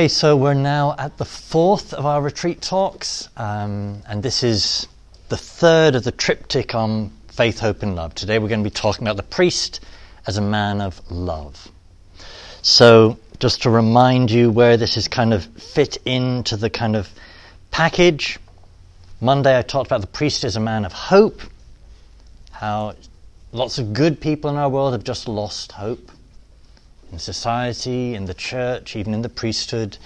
Okay, 0.00 0.06
so 0.06 0.36
we're 0.36 0.54
now 0.54 0.94
at 0.96 1.18
the 1.18 1.24
fourth 1.24 1.92
of 1.92 2.06
our 2.06 2.22
retreat 2.22 2.62
talks, 2.62 3.28
um, 3.36 4.00
and 4.06 4.22
this 4.22 4.44
is 4.44 4.86
the 5.28 5.36
third 5.36 5.96
of 5.96 6.04
the 6.04 6.12
triptych 6.12 6.72
on 6.72 7.10
faith, 7.26 7.58
hope, 7.58 7.82
and 7.82 7.96
love. 7.96 8.14
Today 8.14 8.38
we're 8.38 8.46
going 8.46 8.62
to 8.62 8.70
be 8.70 8.72
talking 8.72 9.04
about 9.04 9.16
the 9.16 9.24
priest 9.24 9.80
as 10.24 10.36
a 10.36 10.40
man 10.40 10.80
of 10.80 11.00
love. 11.10 11.66
So, 12.62 13.18
just 13.40 13.62
to 13.62 13.70
remind 13.70 14.30
you 14.30 14.52
where 14.52 14.76
this 14.76 14.96
is 14.96 15.08
kind 15.08 15.34
of 15.34 15.44
fit 15.46 15.96
into 16.04 16.56
the 16.56 16.70
kind 16.70 16.94
of 16.94 17.10
package, 17.72 18.38
Monday 19.20 19.58
I 19.58 19.62
talked 19.62 19.88
about 19.88 20.00
the 20.00 20.06
priest 20.06 20.44
as 20.44 20.54
a 20.54 20.60
man 20.60 20.84
of 20.84 20.92
hope, 20.92 21.40
how 22.52 22.94
lots 23.50 23.78
of 23.78 23.94
good 23.94 24.20
people 24.20 24.48
in 24.48 24.54
our 24.54 24.68
world 24.68 24.92
have 24.92 25.02
just 25.02 25.26
lost 25.26 25.72
hope 25.72 26.12
in 27.12 27.18
society, 27.18 28.14
in 28.14 28.24
the 28.24 28.34
church, 28.34 28.96
even 28.96 29.14
in 29.14 29.22
the 29.22 29.28
priesthood. 29.28 29.98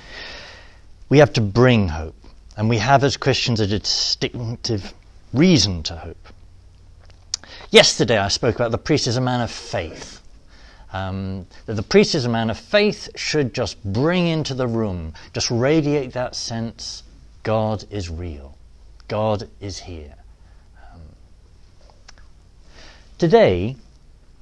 We 1.08 1.18
have 1.18 1.32
to 1.34 1.40
bring 1.40 1.88
hope. 1.88 2.14
And 2.56 2.68
we 2.68 2.78
have, 2.78 3.02
as 3.04 3.16
Christians, 3.16 3.60
a 3.60 3.66
distinctive 3.66 4.92
reason 5.32 5.82
to 5.84 5.96
hope. 5.96 6.28
Yesterday, 7.70 8.18
I 8.18 8.28
spoke 8.28 8.54
about 8.54 8.70
the 8.70 8.78
priest 8.78 9.06
as 9.06 9.16
a 9.16 9.20
man 9.20 9.40
of 9.40 9.50
faith. 9.50 10.20
Um, 10.92 11.46
that 11.64 11.74
the 11.74 11.82
priest 11.82 12.14
as 12.14 12.26
a 12.26 12.28
man 12.28 12.50
of 12.50 12.58
faith 12.58 13.08
should 13.16 13.54
just 13.54 13.82
bring 13.82 14.26
into 14.26 14.52
the 14.52 14.66
room, 14.66 15.14
just 15.32 15.50
radiate 15.50 16.12
that 16.12 16.34
sense 16.34 17.02
God 17.42 17.84
is 17.90 18.10
real, 18.10 18.58
God 19.08 19.48
is 19.58 19.78
here. 19.78 20.14
Um, 20.92 21.00
today, 23.16 23.76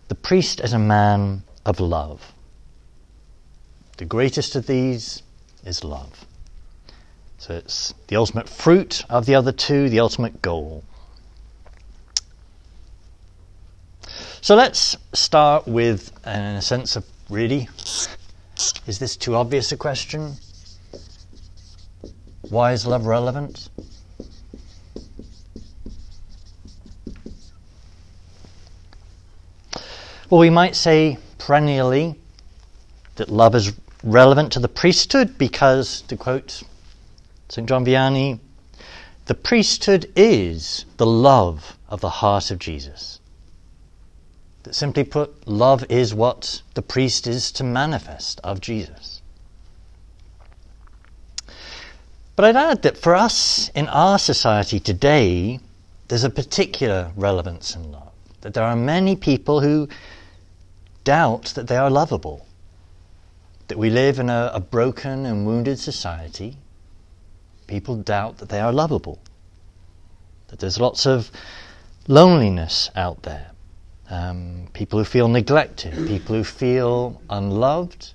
the 0.08 0.16
priest 0.16 0.60
as 0.60 0.72
a 0.72 0.78
man 0.78 1.44
of 1.64 1.78
love. 1.78 2.32
The 4.00 4.06
greatest 4.06 4.56
of 4.56 4.66
these 4.66 5.22
is 5.62 5.84
love. 5.84 6.24
So 7.36 7.52
it's 7.52 7.92
the 8.06 8.16
ultimate 8.16 8.48
fruit 8.48 9.04
of 9.10 9.26
the 9.26 9.34
other 9.34 9.52
two, 9.52 9.90
the 9.90 10.00
ultimate 10.00 10.40
goal. 10.40 10.84
So 14.40 14.56
let's 14.56 14.96
start 15.12 15.68
with, 15.68 16.18
uh, 16.26 16.30
in 16.30 16.56
a 16.56 16.62
sense 16.62 16.96
of 16.96 17.04
really, 17.28 17.68
is 18.86 18.98
this 18.98 19.18
too 19.18 19.34
obvious 19.34 19.70
a 19.70 19.76
question? 19.76 20.36
Why 22.48 22.72
is 22.72 22.86
love 22.86 23.04
relevant? 23.04 23.68
Well, 30.30 30.40
we 30.40 30.48
might 30.48 30.74
say 30.74 31.18
perennially 31.36 32.14
that 33.16 33.28
love 33.28 33.54
is 33.54 33.74
relevant 34.02 34.52
to 34.52 34.60
the 34.60 34.68
priesthood 34.68 35.36
because, 35.38 36.02
to 36.02 36.16
quote 36.16 36.62
St. 37.48 37.68
John 37.68 37.84
Vianney, 37.84 38.38
the 39.26 39.34
priesthood 39.34 40.10
is 40.16 40.84
the 40.96 41.06
love 41.06 41.76
of 41.88 42.00
the 42.00 42.08
heart 42.08 42.50
of 42.50 42.58
Jesus. 42.58 43.20
That 44.62 44.74
simply 44.74 45.04
put, 45.04 45.46
love 45.46 45.84
is 45.88 46.14
what 46.14 46.62
the 46.74 46.82
priest 46.82 47.26
is 47.26 47.52
to 47.52 47.64
manifest 47.64 48.40
of 48.42 48.60
Jesus. 48.60 49.22
But 52.36 52.44
I'd 52.44 52.56
add 52.56 52.82
that 52.82 52.96
for 52.96 53.14
us 53.14 53.70
in 53.74 53.88
our 53.88 54.18
society 54.18 54.80
today, 54.80 55.60
there's 56.08 56.24
a 56.24 56.30
particular 56.30 57.12
relevance 57.16 57.74
in 57.74 57.92
love. 57.92 58.12
That 58.40 58.54
there 58.54 58.64
are 58.64 58.76
many 58.76 59.14
people 59.14 59.60
who 59.60 59.88
doubt 61.04 61.52
that 61.54 61.68
they 61.68 61.76
are 61.76 61.90
lovable 61.90 62.46
that 63.70 63.78
we 63.78 63.88
live 63.88 64.18
in 64.18 64.28
a, 64.28 64.50
a 64.52 64.58
broken 64.58 65.24
and 65.24 65.46
wounded 65.46 65.78
society, 65.78 66.56
people 67.68 67.94
doubt 67.94 68.38
that 68.38 68.48
they 68.48 68.58
are 68.58 68.72
lovable, 68.72 69.20
that 70.48 70.58
there's 70.58 70.80
lots 70.80 71.06
of 71.06 71.30
loneliness 72.08 72.90
out 72.96 73.22
there, 73.22 73.52
um, 74.10 74.66
people 74.72 74.98
who 74.98 75.04
feel 75.04 75.28
neglected, 75.28 75.94
people 76.08 76.34
who 76.34 76.42
feel 76.42 77.22
unloved 77.30 78.12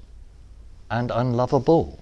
and 0.91 1.09
unlovable. 1.09 1.97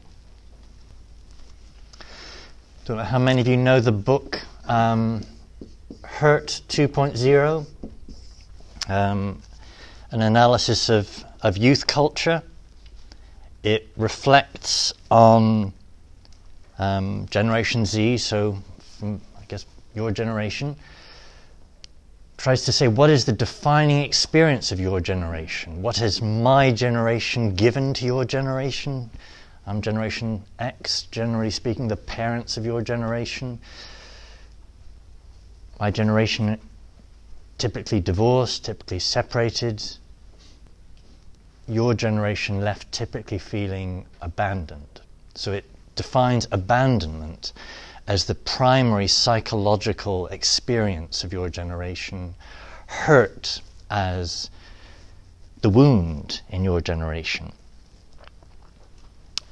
Don't 2.86 2.98
know 2.98 3.04
how 3.04 3.20
many 3.20 3.40
of 3.40 3.48
you 3.48 3.56
know 3.56 3.80
the 3.80 3.92
book 3.92 4.42
um, 4.68 5.22
Hurt 6.04 6.62
2.0, 6.70 7.68
um, 8.90 9.42
an 10.10 10.22
analysis 10.24 10.90
of, 10.90 11.24
of 11.44 11.56
youth 11.56 11.86
culture. 11.86 12.42
It 13.64 13.90
reflects 13.96 14.94
on 15.10 15.74
um, 16.78 17.28
Generation 17.30 17.86
Z, 17.86 18.18
so 18.18 18.58
from, 19.00 19.22
I 19.40 19.46
guess, 19.48 19.66
your 19.96 20.12
generation. 20.12 20.76
Tries 22.36 22.66
to 22.66 22.74
say, 22.74 22.90
what 22.90 23.10
is 23.10 23.24
the 23.24 23.32
defining 23.32 24.04
experience 24.04 24.74
of 24.74 24.80
your 24.82 25.00
generation? 25.00 25.82
What 25.82 25.96
has 25.98 26.22
my 26.22 26.74
generation 26.74 27.56
given 27.56 27.94
to 27.94 28.06
your 28.06 28.26
generation? 28.26 29.10
I'm 29.66 29.82
Generation 29.82 30.44
X, 30.60 31.04
generally 31.04 31.50
speaking, 31.50 31.88
the 31.88 31.96
parents 31.96 32.58
of 32.58 32.66
your 32.66 32.82
generation. 32.82 33.60
My 35.80 35.90
generation 35.90 36.60
typically 37.58 38.02
divorced, 38.02 38.66
typically 38.66 39.00
separated, 39.00 39.82
your 41.68 41.94
generation 41.94 42.62
left 42.62 42.92
typically 42.92 43.38
feeling 43.38 44.06
abandoned. 44.22 45.02
So 45.36 45.52
it 45.54 45.66
defines 45.96 46.48
abandonment 46.52 47.54
as 48.08 48.26
the 48.26 48.36
primary 48.36 49.08
psychological 49.08 50.28
experience 50.28 51.24
of 51.24 51.32
your 51.32 51.50
generation, 51.50 52.36
hurt 52.88 53.62
as 53.90 54.50
the 55.62 55.70
wound 55.70 56.42
in 56.50 56.64
your 56.64 56.82
generation. 56.82 57.54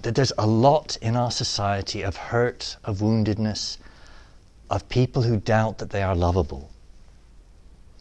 That 0.01 0.15
there's 0.15 0.33
a 0.37 0.47
lot 0.47 0.97
in 1.01 1.15
our 1.15 1.31
society 1.31 2.01
of 2.01 2.17
hurt, 2.17 2.75
of 2.83 2.97
woundedness, 2.97 3.77
of 4.69 4.87
people 4.89 5.21
who 5.21 5.37
doubt 5.37 5.77
that 5.77 5.91
they 5.91 6.01
are 6.01 6.15
lovable, 6.15 6.69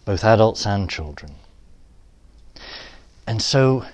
both 0.05 0.25
adults 0.25 0.67
and 0.67 0.91
children. 0.91 1.35
And 3.27 3.41
so 3.41 3.85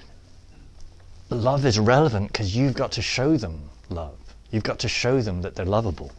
love 1.30 1.66
is 1.66 1.78
relevant 1.78 2.32
because 2.32 2.56
you've 2.56 2.74
got 2.74 2.92
to 2.92 3.02
show 3.02 3.36
them 3.36 3.68
love. 3.90 4.16
You've 4.50 4.62
got 4.62 4.78
to 4.80 4.88
show 4.88 5.20
them 5.20 5.42
that 5.42 5.54
they're 5.54 5.66
lovable. 5.66 6.12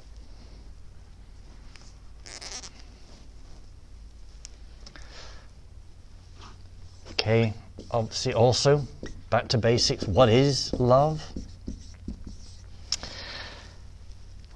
Okay, 7.12 7.54
obviously, 7.92 8.34
also 8.34 8.86
back 9.30 9.48
to 9.50 9.58
basics 9.58 10.06
what 10.06 10.30
is 10.30 10.74
love? 10.74 11.22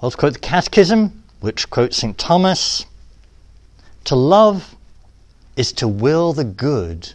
Let's 0.02 0.16
quote 0.16 0.34
the 0.34 0.40
Catechism, 0.40 1.24
which 1.42 1.70
quotes 1.70 1.98
St. 1.98 2.18
Thomas 2.18 2.86
To 4.06 4.16
love 4.16 4.76
is 5.56 5.72
to 5.74 5.88
will 5.88 6.34
the 6.34 6.44
good 6.44 7.14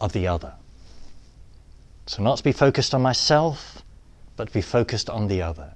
of 0.00 0.12
the 0.12 0.26
other. 0.26 0.54
So, 2.06 2.22
not 2.22 2.38
to 2.38 2.44
be 2.44 2.52
focused 2.52 2.94
on 2.94 3.02
myself, 3.02 3.82
but 4.36 4.48
to 4.48 4.52
be 4.52 4.60
focused 4.60 5.08
on 5.08 5.28
the 5.28 5.42
other. 5.42 5.72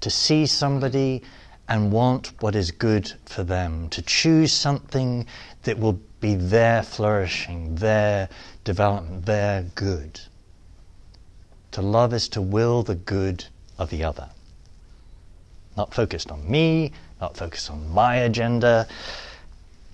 To 0.00 0.10
see 0.10 0.46
somebody 0.46 1.22
and 1.68 1.92
want 1.92 2.32
what 2.40 2.54
is 2.54 2.70
good 2.70 3.12
for 3.24 3.44
them. 3.44 3.88
To 3.90 4.02
choose 4.02 4.52
something 4.52 5.26
that 5.62 5.78
will 5.78 6.00
be 6.20 6.34
their 6.34 6.82
flourishing, 6.82 7.76
their 7.76 8.28
development, 8.64 9.24
their 9.24 9.62
good. 9.74 10.20
To 11.72 11.82
love 11.82 12.12
is 12.12 12.28
to 12.30 12.42
will 12.42 12.82
the 12.82 12.96
good 12.96 13.44
of 13.78 13.90
the 13.90 14.04
other. 14.04 14.28
Not 15.76 15.94
focused 15.94 16.30
on 16.30 16.50
me, 16.50 16.92
not 17.20 17.36
focused 17.36 17.70
on 17.70 17.88
my 17.90 18.16
agenda. 18.16 18.88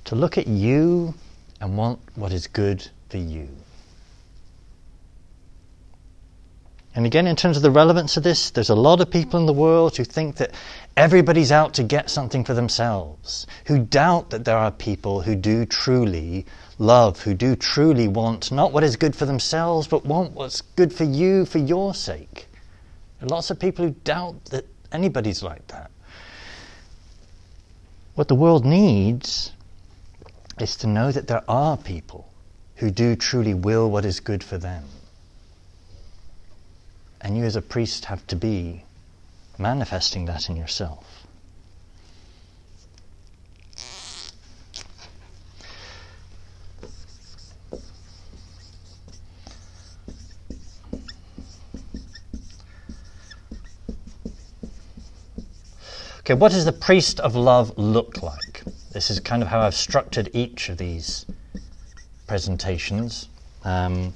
To 0.06 0.15
look 0.15 0.38
at 0.38 0.47
you 0.47 1.15
and 1.61 1.77
want 1.77 2.00
what 2.15 2.33
is 2.33 2.47
good 2.47 2.88
for 3.11 3.19
you. 3.19 3.49
And 6.97 7.05
again, 7.05 7.27
in 7.27 7.37
terms 7.37 7.59
of 7.59 7.63
the 7.63 7.71
relevance 7.71 8.17
of 8.17 8.23
this, 8.23 8.49
there's 8.49 8.71
a 8.71 8.75
lot 8.75 9.03
of 9.03 9.11
people 9.11 9.39
in 9.39 9.45
the 9.45 9.53
world 9.53 9.99
who 9.99 10.05
think 10.05 10.37
that 10.37 10.53
everybody's 10.97 11.53
out 11.53 11.75
to 11.75 11.83
get 11.83 12.09
something 12.09 12.43
for 12.43 12.55
themselves, 12.55 13.47
who 13.67 13.81
doubt 13.81 14.31
that 14.31 14.47
there 14.47 14.57
are 14.57 14.71
people 14.71 15.21
who 15.21 15.37
do 15.37 15.67
truly 15.67 16.47
love, 16.79 17.21
who 17.21 17.35
do 17.35 17.55
truly 17.55 18.09
want 18.09 18.51
not 18.51 18.73
what 18.73 18.83
is 18.83 18.97
good 18.97 19.15
for 19.15 19.27
themselves, 19.27 19.87
but 19.87 20.07
want 20.07 20.33
what's 20.33 20.63
good 20.63 20.91
for 20.91 21.05
you 21.05 21.45
for 21.45 21.59
your 21.59 21.95
sake. 21.95 22.49
Lots 23.21 23.51
of 23.51 23.61
people 23.61 23.85
who 23.85 23.91
doubt 24.05 24.47
that 24.47 24.65
anybody's 24.91 25.43
like 25.43 25.67
that. 25.67 25.91
What 28.15 28.29
the 28.29 28.35
world 28.35 28.65
needs 28.65 29.53
is 30.59 30.77
to 30.77 30.87
know 30.87 31.13
that 31.13 31.29
there 31.29 31.45
are 31.47 31.77
people 31.77 32.33
who 32.77 32.91
do 32.91 33.17
truly 33.17 33.53
will 33.53 33.91
what 33.91 34.07
is 34.07 34.19
good 34.19 34.43
for 34.43 34.57
them. 34.57 34.85
And 37.21 37.37
you, 37.37 37.45
as 37.45 37.57
a 37.57 37.63
priest, 37.63 38.07
have 38.07 38.27
to 38.29 38.37
be 38.37 38.85
manifesting 39.59 40.27
that 40.27 40.49
in 40.49 40.57
yourself. 40.57 41.27
Okay, 56.27 56.35
what 56.35 56.51
does 56.51 56.65
the 56.65 56.73
priest 56.73 57.21
of 57.21 57.37
love 57.37 57.79
look 57.79 58.21
like? 58.21 58.65
This 58.93 59.11
is 59.11 59.21
kind 59.21 59.43
of 59.43 59.49
how 59.49 59.61
I've 59.61 59.77
structured 59.77 60.29
each 60.33 60.69
of 60.69 60.77
these 60.77 61.25
presentations. 62.27 63.29
Um, 63.62 64.12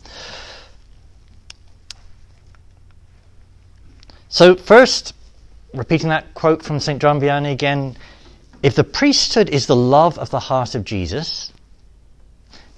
so, 4.41 4.57
first, 4.57 5.13
repeating 5.75 6.09
that 6.09 6.33
quote 6.33 6.63
from 6.63 6.81
St. 6.81 6.99
John 6.99 7.21
Vianney 7.21 7.53
again 7.53 7.95
if 8.63 8.75
the 8.75 8.85
priesthood 8.85 9.51
is 9.51 9.67
the 9.67 9.77
love 9.77 10.19
of 10.19 10.31
the 10.31 10.41
heart 10.41 10.75
of 10.75 10.83
Jesus, 10.83 11.53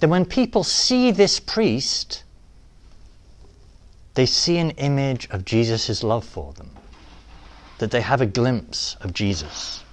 then 0.00 0.10
when 0.10 0.24
people 0.24 0.64
see 0.64 1.12
this 1.12 1.38
priest, 1.38 2.24
they 4.14 4.26
see 4.26 4.58
an 4.58 4.70
image 4.70 5.28
of 5.30 5.44
Jesus' 5.44 6.02
love 6.02 6.24
for 6.24 6.52
them, 6.54 6.68
that 7.78 7.92
they 7.92 8.00
have 8.00 8.20
a 8.20 8.26
glimpse 8.26 8.96
of 9.00 9.14
Jesus. 9.14 9.84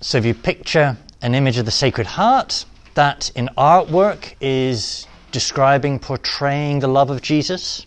So 0.00 0.18
if 0.18 0.24
you 0.24 0.34
picture 0.34 0.96
an 1.20 1.34
image 1.34 1.58
of 1.58 1.64
the 1.64 1.72
Sacred 1.72 2.06
Heart, 2.06 2.64
that 2.94 3.32
in 3.34 3.48
artwork 3.58 4.34
is 4.40 5.08
describing, 5.32 5.98
portraying 5.98 6.78
the 6.78 6.86
love 6.86 7.10
of 7.10 7.22
Jesus. 7.22 7.86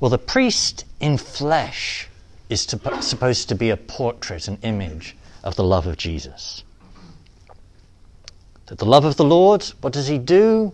Well, 0.00 0.10
the 0.10 0.18
priest 0.18 0.84
in 1.00 1.18
flesh 1.18 2.08
is 2.48 2.66
to, 2.66 3.02
supposed 3.02 3.48
to 3.48 3.54
be 3.54 3.70
a 3.70 3.76
portrait, 3.76 4.48
an 4.48 4.58
image 4.62 5.16
of 5.42 5.56
the 5.56 5.64
love 5.64 5.86
of 5.86 5.96
Jesus. 5.96 6.62
That 8.66 8.78
the 8.78 8.84
love 8.84 9.04
of 9.04 9.16
the 9.16 9.24
Lord, 9.24 9.62
what 9.80 9.92
does 9.92 10.08
he 10.08 10.18
do? 10.18 10.72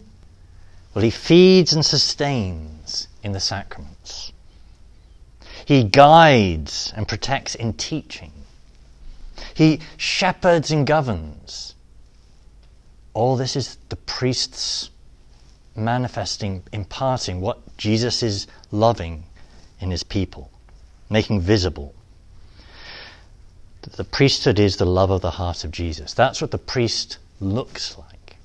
Well, 0.95 1.05
he 1.05 1.11
feeds 1.11 1.73
and 1.73 1.85
sustains 1.85 3.09
in 3.23 3.33
the 3.33 3.41
sacraments. 3.41 4.33
He 5.65 5.85
guides 5.85 6.93
and 6.97 7.07
protects 7.07 7.55
in 7.55 7.75
teaching. 7.75 8.33
He 9.55 9.81
shepherds 9.97 10.71
and 10.71 10.87
governs. 10.87 11.75
All 13.15 13.37
this 13.37 13.57
is 13.57 13.77
the 13.89 13.97
priest's 13.97 14.91
manifesting, 15.75 16.63
imparting 16.73 17.41
what 17.41 17.77
Jesus 17.77 18.23
is 18.23 18.47
loving 18.71 19.25
in 19.81 19.91
his 19.91 20.03
people, 20.03 20.51
making 21.11 21.41
visible. 21.41 21.95
The 23.83 24.05
priesthood 24.05 24.59
is 24.59 24.77
the 24.77 24.87
love 24.87 25.11
of 25.11 25.23
the 25.23 25.33
heart 25.33 25.65
of 25.65 25.71
Jesus. 25.71 26.15
That's 26.15 26.41
what 26.41 26.51
the 26.51 26.59
priest 26.59 27.19
looks 27.41 27.99
like. 27.99 28.37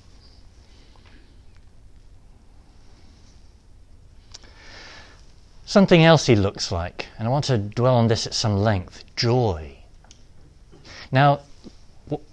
Something 5.64 6.02
else 6.02 6.26
he 6.26 6.34
looks 6.34 6.72
like, 6.72 7.08
and 7.18 7.28
I 7.28 7.30
want 7.30 7.44
to 7.44 7.58
dwell 7.58 7.94
on 7.94 8.08
this 8.08 8.26
at 8.26 8.32
some 8.32 8.56
length 8.56 9.04
joy. 9.16 9.76
Now, 11.12 11.40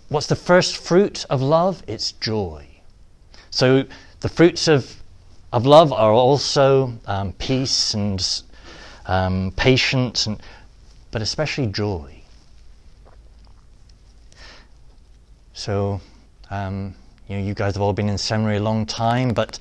what's 0.08 0.28
the 0.28 0.38
first 0.38 0.78
fruit 0.78 1.26
of 1.30 1.42
love? 1.42 1.84
It's 1.86 2.14
joy. 2.14 2.66
So 3.50 3.86
the 4.26 4.30
fruits 4.30 4.68
of, 4.68 5.04
of 5.54 5.68
love 5.68 5.94
are 5.94 6.12
also 6.12 6.92
um, 7.06 7.32
peace 7.34 7.94
and 7.94 8.42
um, 9.06 9.54
patience, 9.56 10.26
and, 10.26 10.42
but 11.12 11.22
especially 11.22 11.68
joy. 11.68 12.12
So, 15.54 16.02
um, 16.50 16.96
you 17.28 17.38
know, 17.38 17.44
you 17.44 17.54
guys 17.54 17.76
have 17.76 17.84
all 17.84 17.94
been 17.94 18.10
in 18.10 18.18
seminary 18.18 18.58
a 18.58 18.64
long 18.64 18.88
time, 18.88 19.30
but 19.30 19.60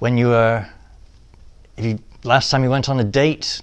when 0.00 0.18
you 0.18 0.30
were, 0.30 0.66
if 1.76 1.84
you, 1.84 2.00
last 2.24 2.50
time 2.50 2.64
you 2.64 2.70
went 2.70 2.88
on 2.88 2.98
a 2.98 3.04
date, 3.04 3.62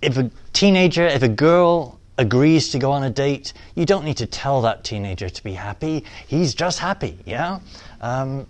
if 0.00 0.16
a 0.16 0.30
teenager, 0.52 1.08
if 1.08 1.24
a 1.24 1.28
girl 1.28 1.98
agrees 2.18 2.68
to 2.68 2.78
go 2.78 2.92
on 2.92 3.02
a 3.02 3.10
date, 3.10 3.52
you 3.74 3.84
don't 3.84 4.04
need 4.04 4.18
to 4.18 4.26
tell 4.26 4.62
that 4.62 4.84
teenager 4.84 5.28
to 5.28 5.42
be 5.42 5.54
happy. 5.54 6.04
He's 6.28 6.54
just 6.54 6.78
happy, 6.78 7.18
yeah? 7.26 7.58
Um, 8.00 8.46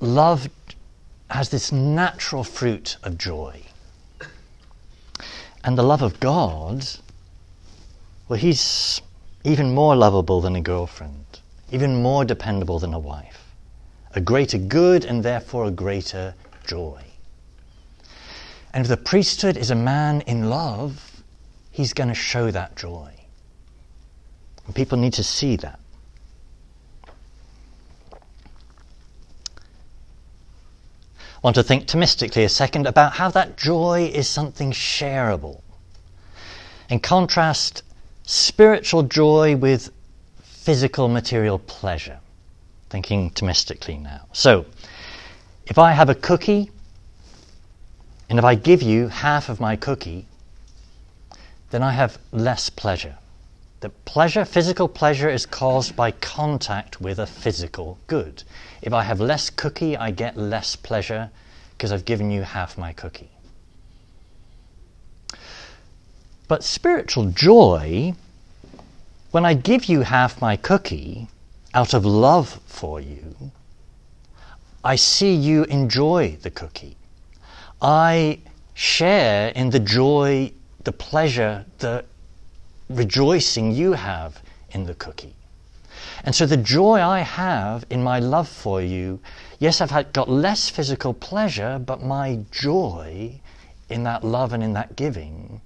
love 0.00 0.48
has 1.30 1.48
this 1.50 1.72
natural 1.72 2.44
fruit 2.44 2.96
of 3.02 3.18
joy. 3.18 3.62
And 5.64 5.76
the 5.76 5.82
love 5.82 6.02
of 6.02 6.20
God, 6.20 6.86
well, 8.28 8.38
he's 8.38 9.00
even 9.44 9.74
more 9.74 9.96
lovable 9.96 10.40
than 10.40 10.56
a 10.56 10.60
girlfriend, 10.60 11.40
even 11.70 12.02
more 12.02 12.24
dependable 12.24 12.78
than 12.78 12.94
a 12.94 12.98
wife, 12.98 13.54
a 14.14 14.20
greater 14.20 14.58
good 14.58 15.04
and 15.04 15.22
therefore 15.22 15.66
a 15.66 15.70
greater 15.70 16.34
joy. 16.66 17.02
And 18.72 18.82
if 18.82 18.88
the 18.88 18.96
priesthood 18.96 19.56
is 19.56 19.70
a 19.70 19.74
man 19.74 20.20
in 20.22 20.48
love, 20.48 21.22
he's 21.70 21.92
going 21.92 22.08
to 22.08 22.14
show 22.14 22.50
that 22.50 22.76
joy. 22.76 23.12
And 24.66 24.74
people 24.74 24.98
need 24.98 25.14
to 25.14 25.24
see 25.24 25.56
that. 25.56 25.80
Want 31.42 31.54
to 31.56 31.62
think 31.62 31.86
Thomistically 31.86 32.44
a 32.44 32.48
second 32.48 32.86
about 32.86 33.12
how 33.12 33.30
that 33.30 33.56
joy 33.56 34.10
is 34.12 34.28
something 34.28 34.72
shareable. 34.72 35.62
In 36.90 37.00
contrast, 37.00 37.82
spiritual 38.24 39.02
joy 39.02 39.56
with 39.56 39.90
physical 40.42 41.08
material 41.08 41.58
pleasure. 41.58 42.20
Thinking 42.90 43.30
Thomistically 43.30 44.00
now. 44.00 44.26
So, 44.32 44.66
if 45.66 45.78
I 45.78 45.92
have 45.92 46.08
a 46.08 46.14
cookie, 46.14 46.70
and 48.28 48.38
if 48.38 48.44
I 48.44 48.54
give 48.54 48.82
you 48.82 49.08
half 49.08 49.48
of 49.48 49.60
my 49.60 49.76
cookie, 49.76 50.26
then 51.70 51.82
I 51.82 51.92
have 51.92 52.18
less 52.32 52.70
pleasure. 52.70 53.16
The 53.80 53.90
pleasure, 53.90 54.44
physical 54.44 54.88
pleasure, 54.88 55.30
is 55.30 55.46
caused 55.46 55.94
by 55.94 56.10
contact 56.10 57.00
with 57.00 57.20
a 57.20 57.26
physical 57.26 57.98
good. 58.08 58.42
If 58.82 58.92
I 58.92 59.04
have 59.04 59.20
less 59.20 59.50
cookie, 59.50 59.96
I 59.96 60.10
get 60.10 60.36
less 60.36 60.74
pleasure 60.74 61.30
because 61.72 61.92
I've 61.92 62.04
given 62.04 62.32
you 62.32 62.42
half 62.42 62.76
my 62.76 62.92
cookie. 62.92 63.30
But 66.48 66.64
spiritual 66.64 67.30
joy, 67.30 68.14
when 69.30 69.44
I 69.44 69.54
give 69.54 69.84
you 69.84 70.00
half 70.00 70.40
my 70.40 70.56
cookie 70.56 71.28
out 71.72 71.94
of 71.94 72.04
love 72.04 72.60
for 72.66 73.00
you, 73.00 73.52
I 74.82 74.96
see 74.96 75.34
you 75.34 75.64
enjoy 75.64 76.38
the 76.42 76.50
cookie. 76.50 76.96
I 77.80 78.40
share 78.74 79.50
in 79.50 79.70
the 79.70 79.78
joy, 79.78 80.52
the 80.82 80.92
pleasure, 80.92 81.66
the 81.78 82.04
rejoicing 82.88 83.72
you 83.72 83.92
have 83.92 84.42
in 84.70 84.84
the 84.84 84.94
cookie. 84.94 85.34
And 86.24 86.34
so 86.34 86.46
the 86.46 86.56
joy 86.56 87.00
I 87.00 87.20
have 87.20 87.84
in 87.90 88.02
my 88.02 88.18
love 88.18 88.48
for 88.48 88.82
you, 88.82 89.20
yes, 89.58 89.80
I've 89.80 89.90
had, 89.90 90.12
got 90.12 90.28
less 90.28 90.68
physical 90.68 91.14
pleasure, 91.14 91.78
but 91.78 92.02
my 92.02 92.40
joy 92.50 93.40
in 93.88 94.04
that 94.04 94.24
love 94.24 94.52
and 94.52 94.62
in 94.62 94.72
that 94.74 94.96
giving, 94.96 95.60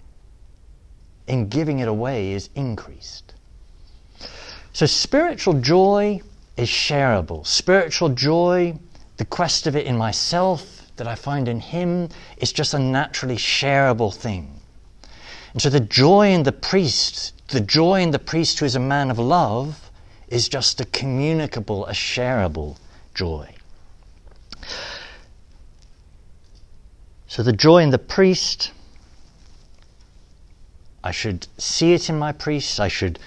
in 1.27 1.49
giving 1.49 1.81
it 1.81 1.89
away, 1.89 2.33
is 2.33 2.49
increased. 2.55 3.35
So 4.73 4.87
spiritual 4.87 5.61
joy 5.61 6.21
is 6.57 6.69
shareable. 6.69 7.47
Spiritual 7.47 8.11
joy, 8.11 8.79
the 9.17 9.25
quest 9.25 9.67
of 9.67 9.77
it 9.77 9.87
in 9.87 9.97
myself 9.97 10.91
that 10.97 11.07
I 11.07 11.15
find 11.15 11.49
in 11.49 11.61
Him, 11.61 12.09
is 12.37 12.53
just 12.53 12.75
a 12.75 12.79
naturally 12.79 13.37
shareable 13.37 14.15
thing. 14.15 14.62
And 15.53 15.61
so 15.61 15.69
the 15.69 15.81
joy 15.81 16.33
in 16.33 16.45
the 16.45 16.53
priest, 16.53 17.35
the 17.49 17.61
joy 17.61 18.01
in 18.01 18.11
the 18.11 18.19
priest 18.19 18.59
who 18.59 18.65
is 18.65 18.75
a 18.75 18.81
man 18.81 19.11
of 19.11 19.19
love, 19.19 19.91
is 20.29 20.49
just 20.49 20.81
a 20.81 20.87
communicable, 20.87 21.87
a 21.87 21.93
shareable 21.93 22.79
joy. 23.15 23.55
So 27.27 27.43
the 27.43 27.53
joy 27.53 27.83
in 27.83 27.91
the 27.91 27.99
priest, 27.99 28.73
I 31.05 31.11
should 31.11 31.47
see 31.59 31.93
it 31.93 32.09
in 32.09 32.19
my 32.19 32.33
priest, 32.33 32.81
I 32.81 32.89
should 32.89 33.19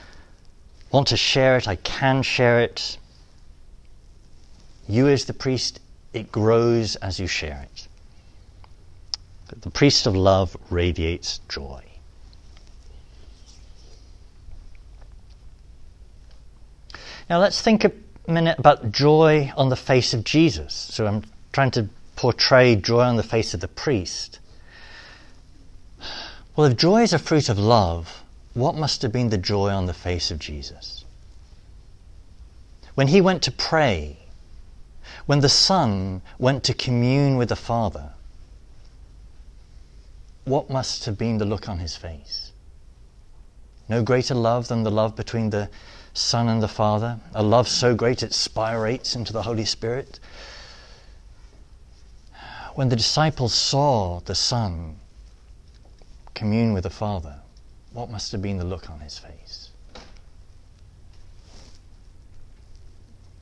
want 0.91 1.07
to 1.09 1.17
share 1.17 1.57
it, 1.57 1.67
I 1.67 1.75
can 1.75 2.23
share 2.23 2.61
it. 2.61 2.97
You, 4.87 5.07
as 5.07 5.25
the 5.25 5.33
priest, 5.33 5.79
it 6.13 6.31
grows 6.31 6.95
as 6.97 7.19
you 7.19 7.27
share 7.27 7.67
it. 7.71 7.87
The 9.61 9.69
priest 9.69 10.07
of 10.07 10.15
love 10.15 10.55
radiates 10.69 11.39
joy. 11.49 11.83
Now 17.29 17.39
let's 17.39 17.61
think 17.61 17.83
a 17.83 17.91
minute 18.27 18.59
about 18.59 18.91
joy 18.91 19.51
on 19.57 19.69
the 19.69 19.75
face 19.75 20.13
of 20.13 20.23
Jesus. 20.23 20.73
So 20.73 21.07
I'm 21.07 21.23
trying 21.51 21.71
to 21.71 21.89
portray 22.15 22.75
joy 22.75 23.01
on 23.01 23.15
the 23.15 23.23
face 23.23 23.53
of 23.53 23.61
the 23.61 23.67
priest. 23.67 24.39
Well, 26.55 26.67
if 26.67 26.77
joy 26.77 27.01
is 27.01 27.13
a 27.13 27.19
fruit 27.19 27.49
of 27.49 27.57
love, 27.57 28.23
what 28.53 28.75
must 28.75 29.01
have 29.01 29.11
been 29.11 29.29
the 29.29 29.37
joy 29.37 29.69
on 29.69 29.87
the 29.87 29.93
face 29.93 30.31
of 30.31 30.39
Jesus? 30.39 31.03
When 32.93 33.07
he 33.07 33.19
went 33.19 33.41
to 33.43 33.51
pray, 33.51 34.17
when 35.25 35.41
the 35.41 35.49
Son 35.49 36.21
went 36.37 36.63
to 36.65 36.73
commune 36.73 37.37
with 37.37 37.49
the 37.49 37.55
Father, 37.55 38.11
what 40.45 40.69
must 40.69 41.05
have 41.05 41.17
been 41.17 41.39
the 41.39 41.45
look 41.45 41.67
on 41.67 41.79
his 41.79 41.97
face? 41.97 42.51
No 43.89 44.03
greater 44.03 44.35
love 44.35 44.67
than 44.67 44.83
the 44.83 44.91
love 44.91 45.15
between 45.15 45.49
the 45.49 45.69
Son 46.15 46.47
and 46.47 46.63
the 46.63 46.67
Father, 46.67 47.19
a 47.33 47.43
love 47.43 47.67
so 47.67 47.93
great 47.93 48.23
it 48.23 48.31
spirates 48.31 49.17
into 49.17 49.33
the 49.33 49.43
Holy 49.43 49.65
Spirit. 49.65 50.19
When 52.73 52.87
the 52.87 52.95
disciples 52.95 53.53
saw 53.53 54.21
the 54.21 54.33
Son 54.33 54.95
commune 56.33 56.73
with 56.73 56.83
the 56.83 56.89
Father, 56.89 57.41
what 57.91 58.09
must 58.09 58.31
have 58.31 58.41
been 58.41 58.57
the 58.57 58.63
look 58.63 58.89
on 58.89 59.01
his 59.01 59.17
face? 59.17 59.71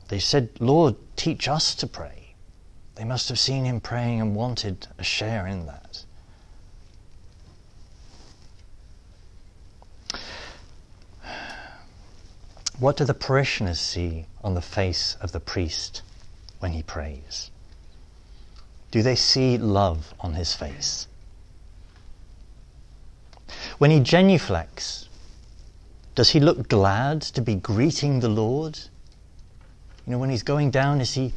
They 0.08 0.18
said, 0.18 0.50
Lord, 0.58 0.96
teach 1.16 1.48
us 1.48 1.76
to 1.76 1.86
pray. 1.86 2.34
They 2.96 3.04
must 3.04 3.28
have 3.28 3.38
seen 3.38 3.64
him 3.64 3.80
praying 3.80 4.20
and 4.20 4.34
wanted 4.34 4.88
a 4.98 5.04
share 5.04 5.46
in 5.46 5.66
that. 5.66 6.03
What 12.78 12.96
do 12.96 13.04
the 13.04 13.14
parishioners 13.14 13.78
see 13.78 14.26
on 14.42 14.54
the 14.54 14.60
face 14.60 15.16
of 15.20 15.32
the 15.32 15.40
priest 15.40 16.02
when 16.58 16.72
he 16.72 16.82
prays? 16.82 17.50
Do 18.90 19.02
they 19.02 19.14
see 19.14 19.58
love 19.58 20.12
on 20.20 20.34
his 20.34 20.54
face? 20.54 21.06
When 23.78 23.90
he 23.90 24.00
genuflects, 24.00 25.08
does 26.14 26.30
he 26.30 26.40
look 26.40 26.68
glad 26.68 27.22
to 27.22 27.40
be 27.40 27.54
greeting 27.54 28.20
the 28.20 28.28
Lord? 28.28 28.78
You 30.06 30.12
know, 30.12 30.18
when 30.18 30.30
he's 30.30 30.42
going 30.42 30.70
down, 30.70 31.00
is 31.00 31.14
he, 31.14 31.32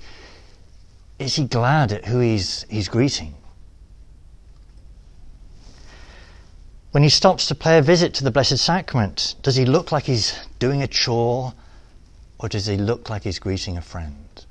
is 1.19 1.35
he 1.35 1.45
glad 1.45 1.91
at 1.91 2.05
who 2.05 2.19
he's, 2.19 2.65
he's 2.69 2.89
greeting? 2.89 3.33
When 6.91 7.03
he 7.03 7.09
stops 7.09 7.47
to 7.47 7.55
pay 7.55 7.77
a 7.77 7.81
visit 7.81 8.13
to 8.15 8.23
the 8.23 8.31
Blessed 8.31 8.57
Sacrament, 8.57 9.35
does 9.41 9.55
he 9.55 9.65
look 9.65 9.91
like 9.91 10.05
he's 10.05 10.37
doing 10.57 10.81
a 10.81 10.87
chore 10.87 11.53
or 12.39 12.49
does 12.49 12.65
he 12.65 12.77
look 12.77 13.09
like 13.09 13.23
he's 13.23 13.39
greeting 13.39 13.77
a 13.77 13.81
friend? 13.81 14.45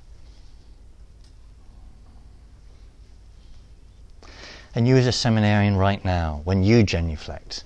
And 4.75 4.87
you, 4.87 4.97
as 4.97 5.07
a 5.07 5.13
seminarian 5.13 5.77
right 5.77 6.05
now, 6.05 6.43
when 6.45 6.63
you 6.63 6.83
genuflect, 6.83 7.65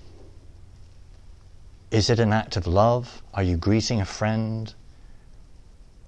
is 1.91 2.09
it 2.09 2.21
an 2.21 2.33
act 2.33 2.57
of 2.57 2.69
love? 2.69 3.21
Are 3.35 3.43
you 3.43 3.57
greeting 3.57 4.01
a 4.01 4.05
friend? 4.05 4.73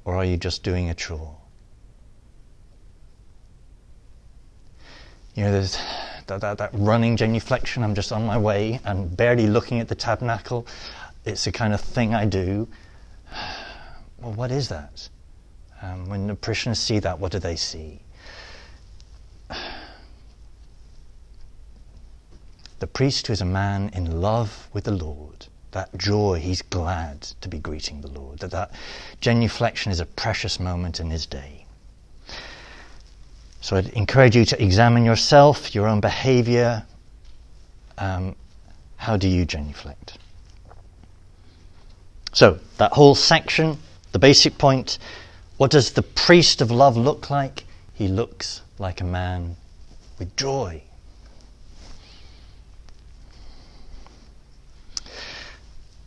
Or 0.05 0.15
are 0.15 0.25
you 0.25 0.37
just 0.37 0.63
doing 0.63 0.89
a 0.91 0.95
chore? 0.95 1.37
You 5.35 5.45
know, 5.45 5.53
there's 5.53 5.77
that, 6.39 6.59
that, 6.59 6.73
that 6.73 6.79
running 6.79 7.17
genuflection, 7.17 7.83
I'm 7.83 7.95
just 7.95 8.13
on 8.13 8.25
my 8.27 8.39
way 8.39 8.81
and 8.85 9.17
barely 9.17 9.47
looking 9.47 9.81
at 9.81 9.89
the 9.89 9.95
tabernacle. 9.95 10.67
It's 11.25 11.45
the 11.45 11.53
kind 11.53 11.73
of 11.75 11.81
thing 11.81 12.15
I 12.15 12.27
do. 12.27 12.69
Well, 14.19 14.35
what 14.35 14.53
is 14.53 14.69
that? 14.69 15.09
Um, 15.83 16.09
when 16.09 16.29
the 16.29 16.37
parishioners 16.37 16.79
see 16.79 17.01
that, 17.01 17.19
what 17.19 17.33
do 17.33 17.41
they 17.41 17.57
see? 17.57 18.03
The 22.79 22.87
priest 22.87 23.27
who 23.29 23.33
is 23.33 23.41
a 23.41 23.45
man 23.45 23.91
in 23.95 24.21
love 24.21 24.69
with 24.73 24.85
the 24.85 24.93
Lord, 24.93 25.47
that 25.73 25.97
joy, 25.97 26.41
he's 26.41 26.63
glad 26.63 27.23
to 27.41 27.49
be 27.49 27.59
greeting 27.59 28.01
the 28.01 28.09
Lord, 28.09 28.41
that 28.41 28.51
that 28.53 28.73
genuflection 29.21 29.93
is 29.93 30.01
a 30.01 30.07
precious 30.07 30.59
moment 30.59 30.99
in 30.99 31.11
his 31.11 31.27
day. 31.27 31.62
So 33.63 33.77
I'd 33.77 33.91
encourage 33.91 34.35
you 34.35 34.45
to 34.45 34.61
examine 34.61 35.05
yourself, 35.05 35.73
your 35.73 35.87
own 35.87 36.01
behavior. 36.01 36.85
Um, 37.97 38.35
how 38.97 39.17
do 39.17 39.29
you 39.29 39.45
genuflect? 39.45 40.19
So, 42.33 42.59
that 42.79 42.93
whole 42.93 43.15
section, 43.15 43.79
the 44.11 44.19
basic 44.19 44.59
point 44.59 44.99
what 45.59 45.71
does 45.71 45.93
the 45.93 46.03
priest 46.03 46.61
of 46.61 46.73
love 46.73 46.97
look 46.97 47.31
like? 47.31 47.65
He 47.95 48.09
looks 48.09 48.63
like 48.81 49.01
a 49.01 49.05
man 49.05 49.55
with 50.19 50.35
joy. 50.35 50.83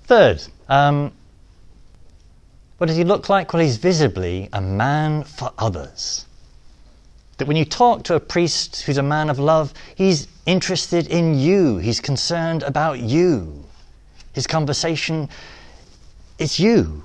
Third, 0.04 0.44
um, 0.68 1.14
what 2.80 2.88
does 2.88 2.98
he 2.98 3.06
look 3.06 3.30
like? 3.30 3.54
Well, 3.54 3.64
he's 3.64 3.78
visibly 3.78 4.50
a 4.52 4.60
man 4.60 5.24
for 5.24 5.54
others. 5.58 6.25
That 7.38 7.48
when 7.48 7.58
you 7.58 7.66
talk 7.66 8.04
to 8.04 8.16
a 8.16 8.20
priest 8.20 8.84
who's 8.84 8.98
a 8.98 9.04
man 9.04 9.30
of 9.30 9.40
love, 9.40 9.74
he's 9.96 10.28
interested 10.46 11.08
in 11.08 11.38
you, 11.38 11.78
he's 11.78 12.00
concerned 12.00 12.64
about 12.64 13.00
you. 13.00 13.64
His 14.34 14.48
conversation, 14.48 15.30
it's 16.40 16.60
you. 16.60 17.04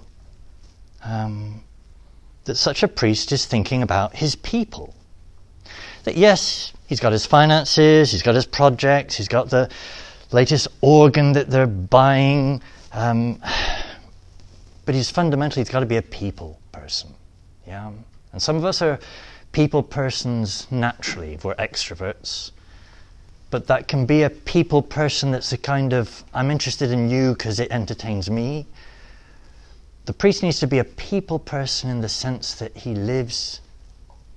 Um, 1.03 1.63
that 2.45 2.57
such 2.57 2.83
a 2.83 2.89
priest 2.89 3.33
is 3.33 3.47
thinking 3.47 3.83
about 3.83 4.15
his 4.15 4.37
people. 4.37 4.95
That 6.05 6.17
yes, 6.17 6.73
he's 6.87 7.01
got 7.01 7.13
his 7.13 7.27
finances, 7.27 8.11
he's 8.11 8.23
got 8.23 8.35
his 8.35 8.47
projects, 8.47 9.15
he's 9.15 9.29
got 9.29 9.51
the 9.51 9.71
latest 10.33 10.69
organ 10.81 11.33
that 11.33 11.51
they're 11.51 11.67
buying, 11.67 12.63
um, 12.93 13.41
but 14.85 14.95
he's 14.95 15.11
fundamentally, 15.11 15.61
he's 15.63 15.71
got 15.71 15.81
to 15.81 15.87
be 15.87 15.97
a 15.97 16.03
people 16.03 16.59
person. 16.73 17.15
Yeah? 17.67 17.93
And 18.33 18.43
some 18.43 18.57
of 18.57 18.65
us 18.65 18.83
are 18.83 18.99
people 19.53 19.83
persons 19.83 20.67
naturally, 20.71 21.39
we're 21.43 21.55
extroverts. 21.57 22.53
But 23.51 23.67
that 23.67 23.89
can 23.89 24.07
be 24.07 24.23
a 24.23 24.31
people 24.31 24.81
person 24.81 25.33
that's 25.33 25.53
a 25.53 25.59
kind 25.59 25.93
of, 25.93 26.23
I'm 26.33 26.51
interested 26.51 26.93
in 26.93 27.11
you 27.11 27.33
because 27.33 27.59
it 27.59 27.71
entertains 27.73 28.31
me. 28.31 28.67
The 30.07 30.13
priest 30.13 30.43
needs 30.43 30.61
to 30.61 30.67
be 30.67 30.79
a 30.79 30.85
people 30.85 31.39
person 31.39 31.91
in 31.91 32.01
the 32.01 32.09
sense 32.09 32.55
that 32.55 32.77
he 32.77 32.95
lives 32.95 33.61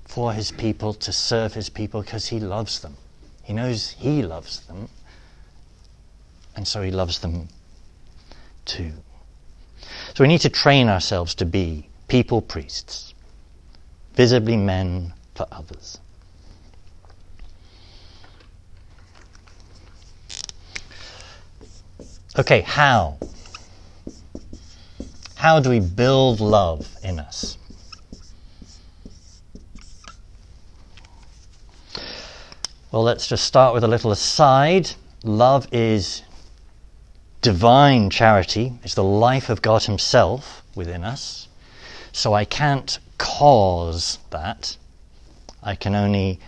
for 0.05 0.33
his 0.33 0.51
people, 0.51 0.93
to 0.95 1.11
serve 1.11 1.53
his 1.53 1.69
people 1.69 2.01
because 2.01 2.27
he 2.27 2.39
loves 2.39 2.79
them. 2.79 2.95
He 3.43 3.53
knows 3.53 3.91
he 3.91 4.21
loves 4.21 4.61
them, 4.61 4.89
and 6.55 6.67
so 6.67 6.81
he 6.81 6.91
loves 6.91 7.19
them 7.19 7.49
too. 8.65 8.91
So 10.13 10.23
we 10.23 10.27
need 10.27 10.41
to 10.41 10.49
train 10.49 10.87
ourselves 10.87 11.35
to 11.35 11.45
be 11.45 11.89
people 12.07 12.41
priests 12.41 13.13
visibly 14.13 14.57
men 14.57 15.13
for 15.35 15.47
others. 15.51 15.99
Okay, 22.37 22.61
how? 22.61 23.17
How 25.35 25.59
do 25.59 25.69
we 25.69 25.79
build 25.79 26.39
love 26.39 26.95
in 27.03 27.19
us? 27.19 27.57
Well, 32.91 33.03
let's 33.03 33.27
just 33.27 33.43
start 33.45 33.73
with 33.73 33.83
a 33.83 33.87
little 33.87 34.11
aside. 34.11 34.91
Love 35.23 35.67
is 35.71 36.23
divine 37.41 38.09
charity, 38.09 38.73
it's 38.83 38.95
the 38.95 39.03
life 39.03 39.49
of 39.49 39.61
God 39.61 39.83
Himself 39.83 40.63
within 40.75 41.03
us. 41.03 41.47
So 42.11 42.33
I 42.33 42.45
can't 42.45 42.99
cause 43.17 44.19
that. 44.29 44.77
I 45.61 45.75
can 45.75 45.95
only 45.95 46.39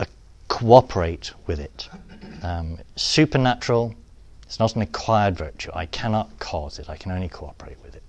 uh, 0.00 0.06
cooperate 0.48 1.32
with 1.46 1.60
it. 1.60 1.88
Um, 2.42 2.78
supernatural, 2.96 3.94
it's 4.42 4.58
not 4.58 4.74
an 4.76 4.82
acquired 4.82 5.36
virtue. 5.36 5.70
I 5.74 5.86
cannot 5.86 6.38
cause 6.38 6.78
it, 6.78 6.88
I 6.88 6.96
can 6.96 7.12
only 7.12 7.28
cooperate 7.28 7.76
with 7.82 7.94
it. 7.94 8.02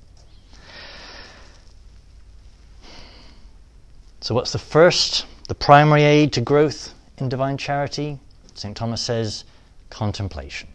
So, 4.22 4.34
what's 4.34 4.52
the 4.52 4.60
first, 4.60 5.26
the 5.48 5.56
primary 5.56 6.04
aid 6.04 6.34
to 6.34 6.42
growth 6.42 6.94
in 7.18 7.30
divine 7.30 7.58
charity? 7.58 8.18
St. 8.56 8.76
Thomas 8.76 9.02
says 9.02 9.44
contemplation. 9.90 10.70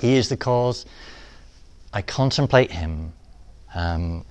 He 0.00 0.16
is 0.16 0.28
the 0.28 0.36
cause. 0.36 0.86
I 1.92 2.02
contemplate 2.02 2.70
Him. 2.70 3.12
Um, 3.74 4.24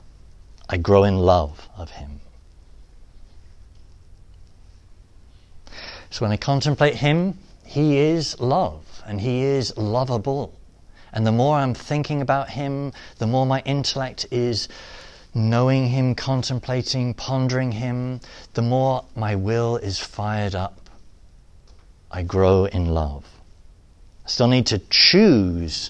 I 0.70 0.78
grow 0.78 1.04
in 1.04 1.18
love 1.18 1.68
of 1.76 1.90
Him. 1.90 2.22
So 6.12 6.26
when 6.26 6.32
I 6.32 6.38
contemplate 6.38 6.96
Him, 6.96 7.40
He 7.66 7.98
is 7.98 8.40
love 8.40 9.02
and 9.06 9.20
He 9.20 9.42
is 9.42 9.76
lovable. 9.76 10.54
And 11.12 11.26
the 11.26 11.32
more 11.32 11.58
I'm 11.58 11.74
thinking 11.74 12.22
about 12.22 12.52
Him, 12.52 12.94
the 13.18 13.26
more 13.26 13.48
my 13.48 13.62
intellect 13.62 14.28
is 14.30 14.70
knowing 15.34 15.88
Him, 15.88 16.14
contemplating, 16.14 17.16
pondering 17.16 17.72
Him, 17.72 18.22
the 18.54 18.62
more 18.62 19.06
my 19.16 19.36
will 19.36 19.78
is 19.78 19.98
fired 19.98 20.54
up. 20.54 20.90
I 22.12 22.22
grow 22.22 22.66
in 22.66 22.94
love. 22.94 23.26
I 24.26 24.30
still 24.30 24.48
need 24.48 24.68
to 24.68 24.80
choose 24.90 25.90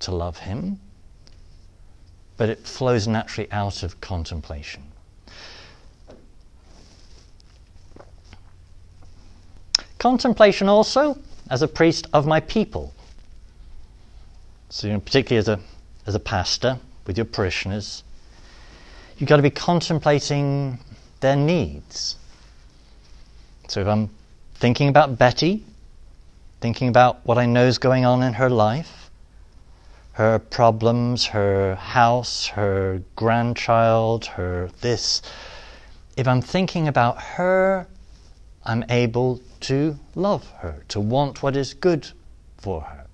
to 0.00 0.14
love 0.14 0.38
Him, 0.38 0.80
but 2.42 2.50
it 2.50 2.66
flows 2.66 3.06
naturally 3.06 3.48
out 3.52 3.84
of 3.84 4.00
contemplation. 4.00 4.82
Contemplation 10.00 10.68
also 10.68 11.16
as 11.50 11.62
a 11.62 11.68
priest 11.68 12.08
of 12.12 12.26
my 12.26 12.40
people. 12.40 12.92
So, 14.70 14.88
you 14.88 14.94
know, 14.94 14.98
particularly 14.98 15.38
as 15.38 15.46
a, 15.46 15.60
as 16.04 16.16
a 16.16 16.18
pastor 16.18 16.80
with 17.06 17.16
your 17.16 17.26
parishioners, 17.26 18.02
you've 19.18 19.28
got 19.28 19.36
to 19.36 19.42
be 19.42 19.50
contemplating 19.50 20.80
their 21.20 21.36
needs. 21.36 22.16
So, 23.68 23.82
if 23.82 23.86
I'm 23.86 24.10
thinking 24.56 24.88
about 24.88 25.16
Betty, 25.16 25.62
thinking 26.60 26.88
about 26.88 27.24
what 27.24 27.38
I 27.38 27.46
know 27.46 27.66
is 27.66 27.78
going 27.78 28.04
on 28.04 28.24
in 28.24 28.32
her 28.32 28.50
life, 28.50 29.01
her 30.12 30.38
problems, 30.38 31.26
her 31.26 31.74
house, 31.76 32.46
her 32.46 33.02
grandchild, 33.16 34.26
her 34.26 34.70
this, 34.80 35.22
if 36.16 36.28
I'm 36.28 36.42
thinking 36.42 36.88
about 36.88 37.20
her, 37.20 37.86
I'm 38.64 38.84
able 38.90 39.40
to 39.60 39.98
love 40.14 40.48
her, 40.58 40.84
to 40.88 41.00
want 41.00 41.42
what 41.42 41.56
is 41.56 41.74
good 41.74 42.08
for 42.58 42.82
her. 42.82 43.06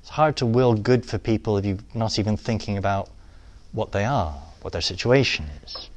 It's 0.00 0.10
hard 0.10 0.36
to 0.36 0.46
will 0.46 0.74
good 0.74 1.04
for 1.04 1.18
people 1.18 1.56
if 1.56 1.64
you're 1.64 1.78
not 1.94 2.18
even 2.18 2.36
thinking 2.36 2.76
about 2.76 3.08
what 3.72 3.92
they 3.92 4.04
are, 4.04 4.32
what 4.60 4.72
their 4.72 4.82
situation 4.82 5.46
is. 5.64 5.90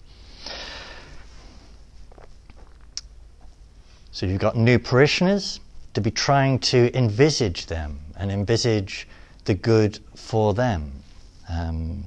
So 4.12 4.26
you've 4.26 4.40
got 4.40 4.56
new 4.56 4.80
parishioners 4.80 5.60
to 5.94 6.02
be 6.02 6.12
trying 6.12 6.60
to 6.60 6.96
envisage 6.98 7.68
them 7.68 8.00
and 8.18 8.32
envisage 8.32 9.08
the 9.50 9.56
good 9.56 9.98
for 10.16 10.54
them. 10.54 10.92
Um, 11.50 12.04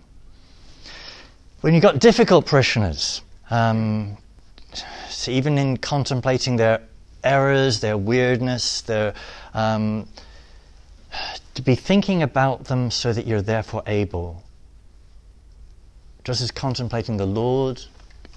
when 1.61 1.75
you've 1.75 1.83
got 1.83 1.99
difficult 1.99 2.47
parishioners, 2.47 3.21
um, 3.51 4.17
so 5.09 5.33
even 5.33 5.59
in 5.59 5.77
contemplating 5.77 6.55
their 6.55 6.83
errors, 7.25 7.81
their 7.81 7.99
weirdness, 7.99 8.83
their 8.83 9.15
um, 9.55 10.07
to 11.55 11.63
be 11.63 11.75
thinking 11.75 12.23
about 12.23 12.63
them 12.67 12.93
so 12.93 13.13
that 13.13 13.27
you're 13.27 13.43
therefore 13.43 13.83
able. 13.89 14.45
Just 16.23 16.43
as 16.43 16.53
contemplating 16.53 17.17
the 17.17 17.27
Lord, 17.27 17.83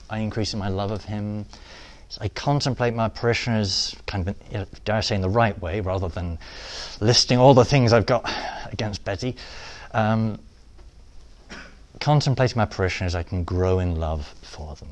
I 0.09 0.17
increase 0.17 0.53
in 0.53 0.59
my 0.59 0.69
love 0.69 0.89
of 0.89 1.05
Him. 1.05 1.45
I 2.19 2.29
contemplate 2.29 2.93
my 2.93 3.09
parishioners, 3.09 3.95
kind 4.05 4.27
of, 4.27 4.83
dare 4.85 4.97
I 4.97 5.01
say, 5.01 5.15
in 5.15 5.21
the 5.21 5.29
right 5.29 5.59
way, 5.62 5.81
rather 5.81 6.07
than 6.07 6.38
listing 7.00 7.38
all 7.38 7.53
the 7.53 7.65
things 7.65 7.91
I've 7.93 8.05
got 8.05 8.29
against 8.71 9.03
Betty. 9.03 9.35
Um, 9.91 10.39
contemplating 12.00 12.57
my 12.57 12.65
parishioners, 12.65 13.15
I 13.15 13.24
can 13.24 13.43
grow 13.43 13.79
in 13.79 13.95
love 13.95 14.33
for 14.41 14.75
them. 14.75 14.89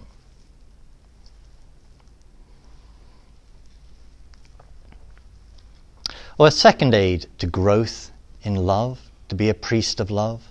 Or 6.38 6.48
a 6.48 6.52
second 6.52 6.94
aid 6.96 7.28
to 7.38 7.48
growth 7.48 8.12
in 8.42 8.56
love, 8.56 9.00
to 9.30 9.36
be 9.36 9.50
a 9.50 9.54
priest 9.54 10.00
of 10.00 10.10
love, 10.10 10.42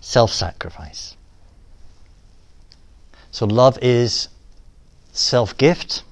self 0.00 0.32
sacrifice. 0.32 1.16
So, 3.30 3.44
love 3.44 3.78
is 3.82 4.28
self 5.12 5.56
gift. 5.56 6.02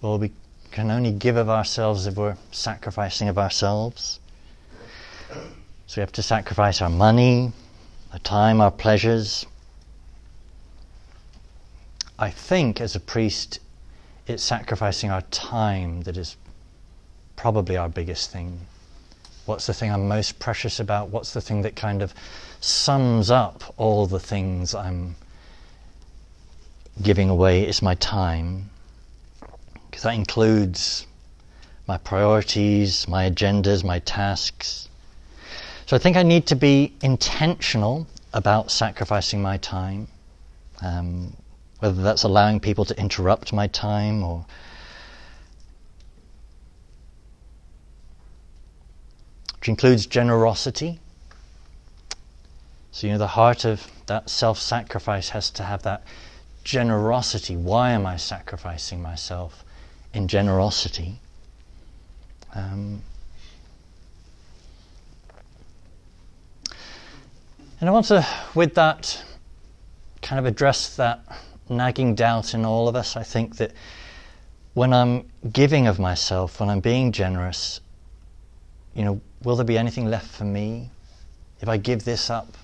Well, 0.00 0.18
we 0.18 0.32
can 0.70 0.90
only 0.90 1.12
give 1.12 1.36
of 1.36 1.48
ourselves 1.48 2.06
if 2.06 2.16
we're 2.16 2.36
sacrificing 2.52 3.28
of 3.28 3.38
ourselves. 3.38 4.20
So, 5.86 5.96
we 5.96 6.00
have 6.00 6.12
to 6.12 6.22
sacrifice 6.22 6.80
our 6.80 6.90
money, 6.90 7.52
our 8.12 8.18
time, 8.20 8.60
our 8.60 8.70
pleasures. 8.70 9.46
I 12.18 12.30
think 12.30 12.80
as 12.80 12.94
a 12.94 13.00
priest, 13.00 13.60
it's 14.26 14.42
sacrificing 14.42 15.10
our 15.10 15.22
time 15.22 16.02
that 16.02 16.16
is 16.16 16.36
probably 17.36 17.76
our 17.76 17.88
biggest 17.88 18.30
thing. 18.30 18.60
What's 19.46 19.66
the 19.66 19.74
thing 19.74 19.90
I'm 19.90 20.06
most 20.06 20.38
precious 20.38 20.78
about? 20.78 21.08
What's 21.08 21.32
the 21.32 21.40
thing 21.40 21.62
that 21.62 21.74
kind 21.74 22.02
of 22.02 22.14
sums 22.60 23.30
up 23.30 23.74
all 23.78 24.06
the 24.06 24.20
things 24.20 24.74
I'm 24.74 25.16
giving 27.02 27.30
away? 27.30 27.66
is 27.66 27.82
my 27.82 27.94
time. 27.96 28.70
Because 29.90 30.02
that 30.02 30.14
includes 30.14 31.06
my 31.86 31.98
priorities, 31.98 33.08
my 33.08 33.28
agendas, 33.28 33.82
my 33.82 33.98
tasks. 34.00 34.88
So 35.86 35.96
I 35.96 35.98
think 35.98 36.16
I 36.16 36.22
need 36.22 36.46
to 36.46 36.54
be 36.54 36.92
intentional 37.02 38.06
about 38.32 38.70
sacrificing 38.70 39.42
my 39.42 39.56
time, 39.56 40.06
um, 40.82 41.36
whether 41.80 42.00
that's 42.00 42.22
allowing 42.22 42.60
people 42.60 42.84
to 42.84 42.96
interrupt 42.96 43.52
my 43.52 43.66
time 43.66 44.22
or 44.22 44.46
which 49.58 49.68
includes 49.68 50.06
generosity. 50.06 51.00
So, 52.92 53.06
you 53.06 53.12
know, 53.12 53.18
the 53.18 53.26
heart 53.26 53.64
of 53.64 53.86
that 54.06 54.30
self 54.30 54.58
sacrifice 54.58 55.30
has 55.30 55.50
to 55.50 55.64
have 55.64 55.82
that 55.82 56.02
generosity. 56.64 57.56
Why 57.56 57.90
am 57.90 58.06
I 58.06 58.16
sacrificing 58.16 59.02
myself 59.02 59.64
in 60.12 60.28
generosity? 60.28 61.20
Um, 62.54 63.02
and 67.80 67.88
I 67.88 67.92
want 67.92 68.06
to, 68.06 68.26
with 68.54 68.74
that, 68.74 69.22
kind 70.22 70.38
of 70.38 70.46
address 70.46 70.96
that 70.96 71.24
nagging 71.68 72.14
doubt 72.14 72.54
in 72.54 72.64
all 72.64 72.88
of 72.88 72.96
us. 72.96 73.16
I 73.16 73.22
think 73.22 73.56
that 73.56 73.72
when 74.74 74.92
I'm 74.92 75.28
giving 75.52 75.86
of 75.86 75.98
myself, 75.98 76.60
when 76.60 76.68
I'm 76.68 76.80
being 76.80 77.12
generous, 77.12 77.80
you 78.94 79.04
know, 79.04 79.20
will 79.42 79.56
there 79.56 79.64
be 79.64 79.78
anything 79.78 80.06
left 80.06 80.28
for 80.28 80.44
me? 80.44 80.90
If 81.60 81.68
I 81.68 81.76
give 81.76 82.04
this 82.04 82.30
up, 82.30 82.56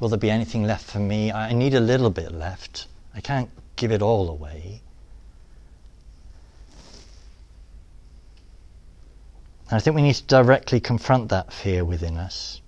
will 0.00 0.08
there 0.08 0.18
be 0.18 0.30
anything 0.30 0.64
left 0.64 0.84
for 0.84 0.98
me? 0.98 1.32
I 1.32 1.52
need 1.52 1.74
a 1.74 1.80
little 1.80 2.10
bit 2.10 2.32
left. 2.32 2.86
I 3.14 3.20
can't 3.20 3.50
give 3.76 3.92
it 3.92 4.02
all 4.02 4.28
away. 4.28 4.80
And 9.68 9.76
I 9.76 9.80
think 9.80 9.96
we 9.96 10.02
need 10.02 10.16
to 10.16 10.24
directly 10.24 10.80
confront 10.80 11.30
that 11.30 11.52
fear 11.52 11.84
within 11.84 12.16
us. 12.16 12.60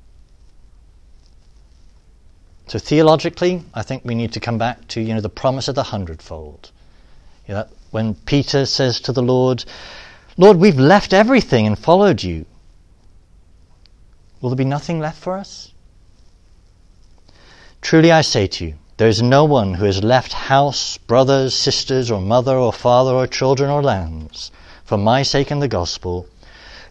So 2.67 2.79
theologically, 2.79 3.63
I 3.75 3.83
think 3.83 4.05
we 4.05 4.15
need 4.15 4.33
to 4.33 4.41
come 4.41 4.57
back 4.57 4.89
to 4.89 5.01
you 5.01 5.13
know 5.15 5.21
the 5.21 5.29
promise 5.29 5.69
of 5.69 5.75
the 5.75 5.83
hundredfold. 5.83 6.71
You 7.47 7.55
know, 7.55 7.67
when 7.91 8.15
Peter 8.15 8.65
says 8.65 9.01
to 9.01 9.13
the 9.13 9.23
Lord, 9.23 9.65
"Lord, 10.39 10.57
we've 10.57 10.79
left 10.79 11.13
everything 11.13 11.67
and 11.67 11.79
followed 11.79 12.23
you. 12.23 12.47
Will 14.41 14.51
there 14.51 14.57
be 14.57 14.65
nothing 14.65 14.99
left 14.99 15.19
for 15.19 15.37
us? 15.37 15.73
Truly 17.83 18.11
I 18.11 18.23
say 18.23 18.47
to 18.47 18.65
you, 18.65 18.75
there 18.97 19.09
is 19.09 19.21
no 19.21 19.45
one 19.45 19.75
who 19.75 19.85
has 19.85 20.03
left 20.05 20.33
house, 20.33 20.99
brothers, 20.99 21.55
sisters, 21.55 22.11
or 22.11 22.21
mother, 22.21 22.57
or 22.57 22.73
father, 22.73 23.13
or 23.13 23.27
children, 23.27 23.71
or 23.71 23.83
lands, 23.83 24.51
for 24.85 24.97
my 24.97 25.23
sake 25.23 25.51
and 25.51 25.61
the 25.61 25.69
gospel, 25.69 26.27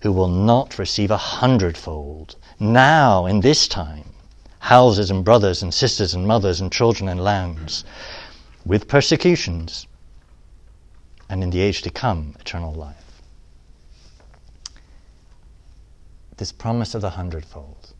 who 0.01 0.11
will 0.11 0.27
not 0.27 0.77
receive 0.77 1.11
a 1.11 1.17
hundredfold, 1.17 2.35
now, 2.59 3.25
in 3.25 3.39
this 3.39 3.67
time, 3.67 4.09
houses 4.59 5.09
and 5.09 5.23
brothers 5.23 5.61
and 5.61 5.73
sisters 5.73 6.13
and 6.13 6.27
mothers 6.27 6.59
and 6.59 6.71
children 6.71 7.07
and 7.07 7.23
lands, 7.23 7.85
with 8.65 8.87
persecutions, 8.87 9.87
and 11.29 11.43
in 11.43 11.49
the 11.49 11.61
age 11.61 11.81
to 11.81 11.89
come, 11.89 12.35
eternal 12.39 12.73
life. 12.73 13.03
this 16.37 16.51
promise 16.51 16.93
of 16.93 17.01
the 17.01 17.11
hundredfold. 17.11 17.92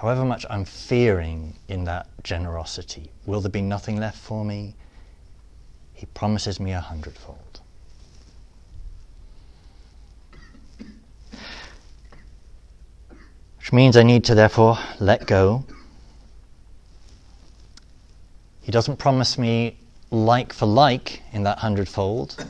However 0.00 0.24
much 0.24 0.46
I'm 0.48 0.64
fearing 0.64 1.56
in 1.68 1.84
that 1.84 2.08
generosity, 2.24 3.10
will 3.26 3.42
there 3.42 3.50
be 3.50 3.60
nothing 3.60 4.00
left 4.00 4.16
for 4.16 4.46
me? 4.46 4.74
He 5.92 6.06
promises 6.06 6.58
me 6.58 6.72
a 6.72 6.80
hundredfold. 6.80 7.60
Which 13.58 13.74
means 13.74 13.94
I 13.94 14.02
need 14.02 14.24
to 14.24 14.34
therefore 14.34 14.78
let 15.00 15.26
go. 15.26 15.66
He 18.62 18.72
doesn't 18.72 18.96
promise 18.96 19.36
me 19.36 19.76
like 20.10 20.54
for 20.54 20.64
like 20.64 21.20
in 21.32 21.42
that 21.42 21.58
hundredfold. 21.58 22.42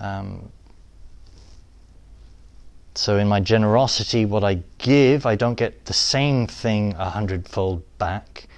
Um, 0.00 0.50
so 2.98 3.16
in 3.16 3.28
my 3.28 3.38
generosity, 3.38 4.24
what 4.24 4.42
I 4.42 4.58
give, 4.78 5.24
I 5.24 5.36
don't 5.36 5.54
get 5.54 5.84
the 5.84 5.92
same 5.92 6.48
thing 6.48 6.96
a 6.98 7.08
hundredfold 7.08 7.84
back. 7.96 8.48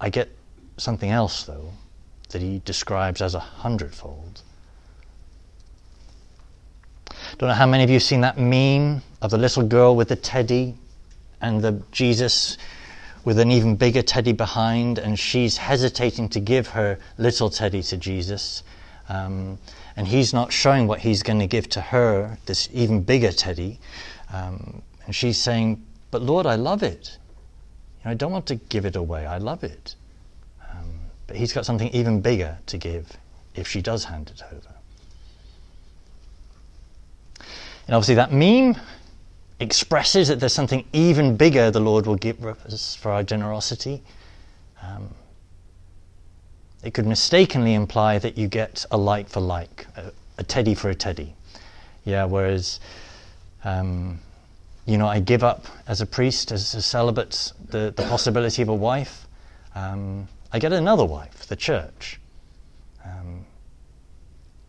I 0.00 0.08
get 0.08 0.30
something 0.78 1.10
else, 1.10 1.42
though, 1.42 1.68
that 2.30 2.40
he 2.40 2.62
describes 2.64 3.20
as 3.20 3.34
a 3.34 3.40
hundredfold. 3.40 4.40
Don't 7.36 7.50
know 7.50 7.54
how 7.54 7.66
many 7.66 7.84
of 7.84 7.90
you 7.90 7.96
have 7.96 8.02
seen 8.02 8.22
that 8.22 8.38
meme 8.38 9.02
of 9.20 9.30
the 9.30 9.36
little 9.36 9.62
girl 9.62 9.94
with 9.94 10.08
the 10.08 10.16
teddy 10.16 10.74
and 11.42 11.60
the 11.60 11.82
Jesus 11.92 12.56
with 13.26 13.38
an 13.38 13.50
even 13.50 13.76
bigger 13.76 14.00
teddy 14.00 14.32
behind, 14.32 14.98
and 14.98 15.18
she's 15.18 15.58
hesitating 15.58 16.30
to 16.30 16.40
give 16.40 16.68
her 16.68 16.98
little 17.18 17.50
teddy 17.50 17.82
to 17.82 17.98
Jesus. 17.98 18.62
Um, 19.08 19.58
and 19.96 20.06
he's 20.06 20.32
not 20.32 20.52
showing 20.52 20.86
what 20.86 21.00
he's 21.00 21.22
going 21.22 21.38
to 21.40 21.46
give 21.46 21.68
to 21.70 21.80
her, 21.80 22.38
this 22.46 22.68
even 22.72 23.02
bigger 23.02 23.32
teddy. 23.32 23.78
Um, 24.32 24.82
and 25.06 25.14
she's 25.14 25.40
saying, 25.40 25.84
But 26.10 26.22
Lord, 26.22 26.46
I 26.46 26.56
love 26.56 26.82
it. 26.82 27.18
You 28.00 28.06
know, 28.06 28.10
I 28.12 28.14
don't 28.14 28.32
want 28.32 28.46
to 28.46 28.56
give 28.56 28.86
it 28.86 28.96
away. 28.96 29.26
I 29.26 29.38
love 29.38 29.62
it. 29.62 29.94
Um, 30.70 30.88
but 31.26 31.36
he's 31.36 31.52
got 31.52 31.66
something 31.66 31.88
even 31.90 32.20
bigger 32.20 32.58
to 32.66 32.78
give 32.78 33.12
if 33.54 33.68
she 33.68 33.82
does 33.82 34.04
hand 34.04 34.32
it 34.34 34.42
over. 34.52 34.74
And 37.86 37.94
obviously, 37.94 38.14
that 38.14 38.32
meme 38.32 38.76
expresses 39.60 40.28
that 40.28 40.40
there's 40.40 40.54
something 40.54 40.84
even 40.92 41.36
bigger 41.36 41.70
the 41.70 41.80
Lord 41.80 42.06
will 42.06 42.16
give 42.16 42.44
us 42.44 42.96
for 42.96 43.10
our 43.10 43.22
generosity. 43.22 44.02
Um, 44.82 45.08
it 46.84 46.92
could 46.92 47.06
mistakenly 47.06 47.74
imply 47.74 48.18
that 48.18 48.36
you 48.36 48.46
get 48.46 48.84
a 48.90 48.96
like 48.96 49.28
for 49.28 49.40
like, 49.40 49.86
a, 49.96 50.12
a 50.38 50.42
teddy 50.44 50.74
for 50.74 50.90
a 50.90 50.94
teddy. 50.94 51.34
Yeah, 52.04 52.26
whereas, 52.26 52.78
um, 53.64 54.18
you 54.84 54.98
know, 54.98 55.06
I 55.06 55.20
give 55.20 55.42
up 55.42 55.66
as 55.88 56.02
a 56.02 56.06
priest, 56.06 56.52
as 56.52 56.74
a 56.74 56.82
celibate, 56.82 57.52
the, 57.70 57.92
the 57.96 58.02
possibility 58.02 58.60
of 58.60 58.68
a 58.68 58.74
wife. 58.74 59.26
Um, 59.74 60.28
I 60.52 60.58
get 60.58 60.72
another 60.72 61.06
wife, 61.06 61.46
the 61.46 61.56
church. 61.56 62.20
Um, 63.02 63.46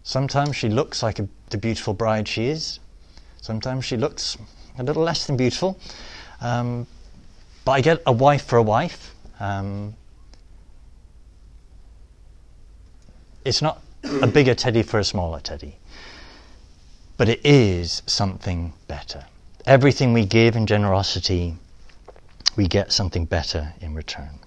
sometimes 0.03 0.55
she 0.55 0.69
looks 0.69 1.03
like 1.03 1.19
a, 1.19 1.27
the 1.49 1.57
beautiful 1.57 1.93
bride 1.93 2.27
she 2.29 2.45
is. 2.45 2.79
Sometimes 3.41 3.83
she 3.83 3.97
looks 3.97 4.37
a 4.79 4.83
little 4.83 5.03
less 5.03 5.27
than 5.27 5.35
beautiful. 5.35 5.77
Um, 6.39 6.87
but 7.65 7.73
I 7.73 7.81
get 7.81 8.01
a 8.05 8.11
wife 8.13 8.45
for 8.45 8.57
a 8.57 8.63
wife. 8.63 9.13
Um, 9.41 9.95
it's 13.45 13.61
not 13.61 13.81
a 14.03 14.27
bigger 14.27 14.55
teddy 14.55 14.83
for 14.83 14.99
a 14.99 15.03
smaller 15.03 15.39
teddy, 15.39 15.77
but 17.15 17.29
it 17.29 17.39
is 17.45 18.01
something 18.07 18.73
better. 18.87 19.25
Everything 19.65 20.13
we 20.13 20.25
give 20.25 20.55
in 20.55 20.65
generosity, 20.65 21.55
we 22.55 22.67
get 22.67 22.91
something 22.91 23.25
better 23.25 23.73
in 23.79 23.93
return. 23.93 24.39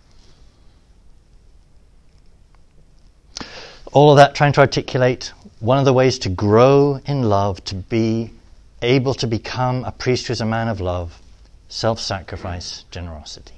All 3.93 4.11
of 4.11 4.17
that 4.17 4.35
trying 4.35 4.53
to 4.53 4.61
articulate 4.61 5.33
one 5.61 5.79
of 5.79 5.85
the 5.85 5.93
ways 5.93 6.19
to 6.21 6.29
grow 6.29 7.01
in 7.07 7.23
love, 7.23 7.65
to 7.65 7.75
be 7.75 8.31
able 8.83 9.15
to 9.15 9.27
become 9.27 9.85
a 9.85 9.93
priest 9.93 10.27
who 10.27 10.33
is 10.33 10.41
a 10.41 10.47
man 10.47 10.69
of 10.69 10.81
love, 10.81 11.21
self 11.69 11.99
sacrifice, 11.99 12.85
generosity. 12.91 13.58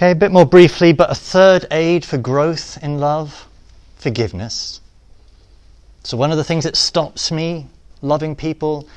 Okay, 0.00 0.12
a 0.12 0.14
bit 0.14 0.32
more 0.32 0.46
briefly, 0.46 0.94
but 0.94 1.10
a 1.10 1.14
third 1.14 1.66
aid 1.70 2.06
for 2.06 2.16
growth 2.16 2.82
in 2.82 3.00
love 3.00 3.46
forgiveness. 3.96 4.80
So, 6.04 6.16
one 6.16 6.30
of 6.30 6.38
the 6.38 6.42
things 6.42 6.64
that 6.64 6.74
stops 6.74 7.30
me 7.30 7.66
loving 8.00 8.34
people 8.34 8.88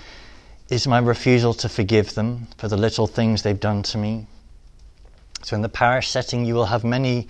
is 0.70 0.88
my 0.88 1.00
refusal 1.00 1.54
to 1.56 1.68
forgive 1.68 2.16
them 2.16 2.48
for 2.58 2.70
the 2.70 2.78
little 2.78 3.06
things 3.06 3.44
they've 3.44 3.60
done 3.60 3.84
to 3.84 3.98
me. 3.98 4.28
So, 5.42 5.58
in 5.58 5.62
the 5.62 5.68
parish 5.68 6.08
setting, 6.08 6.46
you 6.46 6.54
will 6.54 6.68
have 6.68 6.86
many 6.86 7.28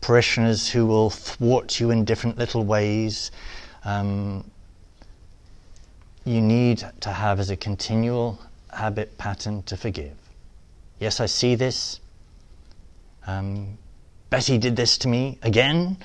parishioners 0.00 0.68
who 0.68 0.86
will 0.86 1.10
thwart 1.10 1.80
you 1.80 1.90
in 1.90 2.04
different 2.04 2.38
little 2.38 2.64
ways. 2.64 3.32
Um, 3.84 4.48
you 6.24 6.40
need 6.40 6.84
to 7.00 7.10
have 7.10 7.40
as 7.40 7.50
a 7.50 7.56
continual 7.56 8.38
habit 8.72 9.18
pattern 9.18 9.64
to 9.64 9.76
forgive. 9.76 10.14
Yes, 11.00 11.18
I 11.18 11.26
see 11.26 11.56
this. 11.56 11.98
Um, 13.26 13.78
Betty 14.30 14.58
did 14.58 14.76
this 14.76 14.98
to 14.98 15.08
me 15.08 15.38
again. 15.42 15.98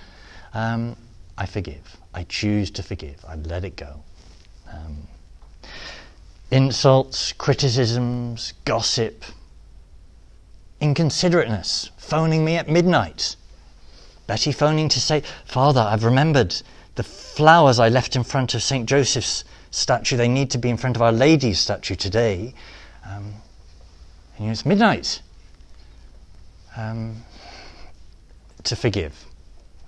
Um, 0.53 0.95
I 1.37 1.45
forgive. 1.45 1.97
I 2.13 2.23
choose 2.23 2.71
to 2.71 2.83
forgive. 2.83 3.23
I 3.27 3.35
let 3.35 3.63
it 3.63 3.75
go. 3.75 4.03
Um, 4.71 5.07
insults, 6.49 7.33
criticisms, 7.33 8.53
gossip, 8.65 9.23
inconsiderateness, 10.81 11.89
phoning 11.97 12.43
me 12.43 12.57
at 12.57 12.67
midnight, 12.67 13.35
Betty 14.27 14.51
phoning 14.51 14.89
to 14.89 14.99
say, 14.99 15.23
Father, 15.45 15.81
I've 15.81 16.03
remembered 16.03 16.55
the 16.95 17.03
flowers 17.03 17.79
I 17.79 17.89
left 17.89 18.15
in 18.15 18.23
front 18.23 18.53
of 18.53 18.63
St. 18.63 18.87
Joseph's 18.87 19.43
statue. 19.71 20.17
They 20.17 20.27
need 20.27 20.51
to 20.51 20.57
be 20.57 20.69
in 20.69 20.77
front 20.77 20.95
of 20.95 21.01
Our 21.01 21.11
Lady's 21.11 21.59
statue 21.59 21.95
today. 21.95 22.53
Um, 23.05 23.33
and 24.35 24.39
you 24.39 24.45
know, 24.45 24.51
it's 24.51 24.65
midnight. 24.65 25.21
Um, 26.75 27.23
to 28.63 28.75
forgive. 28.75 29.25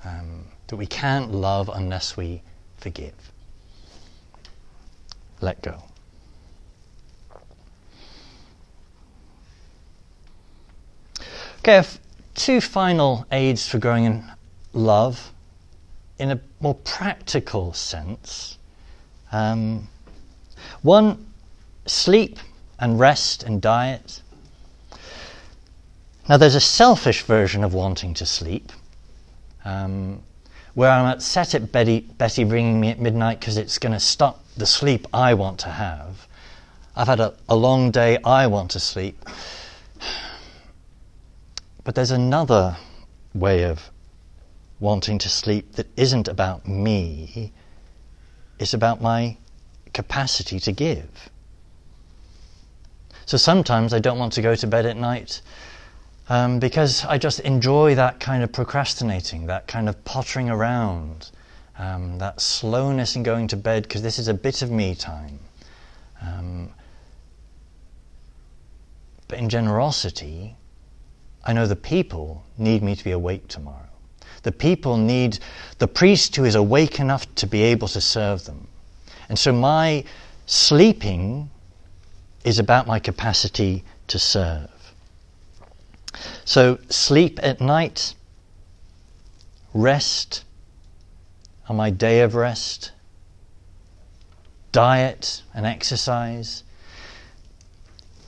Um, 0.04 0.46
that 0.67 0.76
we 0.76 0.86
can't 0.86 1.32
love 1.32 1.69
unless 1.74 2.17
we 2.17 2.41
forgive. 2.78 3.13
Let 5.39 5.62
go. 5.62 5.84
Okay, 11.60 11.88
two 12.36 12.60
final 12.60 13.26
aids 13.32 13.67
for 13.67 13.78
growing 13.78 14.04
in 14.04 14.32
love 14.74 15.32
in 16.19 16.32
a 16.32 16.39
more 16.60 16.76
practical 16.76 17.72
sense. 17.74 18.58
Um, 19.32 19.88
one, 20.82 21.26
sleep 21.86 22.39
and 22.80 23.00
rest 23.00 23.43
and 23.43 23.62
diet. 23.62 24.22
Now, 26.29 26.38
there's 26.38 26.55
a 26.55 26.62
selfish 26.62 27.23
version 27.23 27.65
of 27.65 27.73
wanting 27.73 28.13
to 28.13 28.25
sleep, 28.25 28.71
um, 29.65 30.23
where 30.73 30.89
I'm 30.89 31.05
upset 31.05 31.53
at 31.53 31.71
Betty, 31.73 31.99
Betty 32.17 32.45
ringing 32.45 32.79
me 32.79 32.89
at 32.89 32.99
midnight 32.99 33.41
because 33.41 33.57
it's 33.57 33.77
going 33.77 33.91
to 33.91 33.99
stop 33.99 34.41
the 34.55 34.65
sleep 34.65 35.05
I 35.13 35.33
want 35.33 35.59
to 35.59 35.69
have. 35.69 36.27
I've 36.95 37.07
had 37.07 37.19
a, 37.19 37.33
a 37.49 37.55
long 37.55 37.91
day, 37.91 38.19
I 38.23 38.47
want 38.47 38.71
to 38.71 38.79
sleep. 38.79 39.17
But 41.83 41.95
there's 41.95 42.12
another 42.12 42.77
way 43.33 43.63
of 43.63 43.89
wanting 44.79 45.17
to 45.19 45.29
sleep 45.29 45.73
that 45.73 45.88
isn't 45.97 46.29
about 46.29 46.65
me, 46.65 47.51
it's 48.59 48.73
about 48.73 49.01
my 49.01 49.36
capacity 49.93 50.59
to 50.62 50.71
give. 50.71 51.29
So 53.25 53.36
sometimes 53.36 53.93
I 53.93 53.99
don't 53.99 54.19
want 54.19 54.33
to 54.33 54.41
go 54.41 54.55
to 54.55 54.67
bed 54.67 54.86
at 54.86 54.95
night 54.95 55.41
um, 56.29 56.59
because 56.59 57.03
I 57.05 57.17
just 57.17 57.39
enjoy 57.41 57.95
that 57.95 58.19
kind 58.19 58.43
of 58.43 58.51
procrastinating, 58.51 59.47
that 59.47 59.67
kind 59.67 59.89
of 59.89 60.03
pottering 60.05 60.49
around, 60.49 61.31
um, 61.77 62.17
that 62.19 62.39
slowness 62.39 63.15
in 63.15 63.23
going 63.23 63.47
to 63.49 63.57
bed 63.57 63.83
because 63.83 64.01
this 64.01 64.19
is 64.19 64.27
a 64.27 64.33
bit 64.33 64.62
of 64.62 64.71
me 64.71 64.95
time. 64.95 65.39
Um, 66.21 66.69
but 69.27 69.39
in 69.39 69.49
generosity, 69.49 70.55
I 71.43 71.53
know 71.53 71.67
the 71.67 71.75
people 71.75 72.45
need 72.57 72.83
me 72.83 72.95
to 72.95 73.03
be 73.03 73.12
awake 73.12 73.47
tomorrow. 73.47 73.79
The 74.43 74.51
people 74.51 74.97
need 74.97 75.39
the 75.79 75.88
priest 75.88 76.36
who 76.36 76.45
is 76.45 76.55
awake 76.55 76.99
enough 76.99 77.33
to 77.36 77.47
be 77.47 77.63
able 77.63 77.88
to 77.89 78.01
serve 78.01 78.45
them. 78.45 78.67
And 79.29 79.39
so 79.39 79.51
my 79.51 80.03
sleeping 80.45 81.49
is 82.43 82.59
about 82.59 82.88
my 82.88 82.99
capacity 82.99 83.83
to 84.07 84.19
serve. 84.19 84.69
So 86.45 86.79
sleep 86.89 87.39
at 87.41 87.62
night, 87.62 88.15
rest 89.73 90.43
on 91.69 91.77
my 91.77 91.89
day 91.89 92.21
of 92.21 92.36
rest, 92.36 92.91
diet 94.71 95.43
and 95.53 95.65
exercise, 95.65 96.63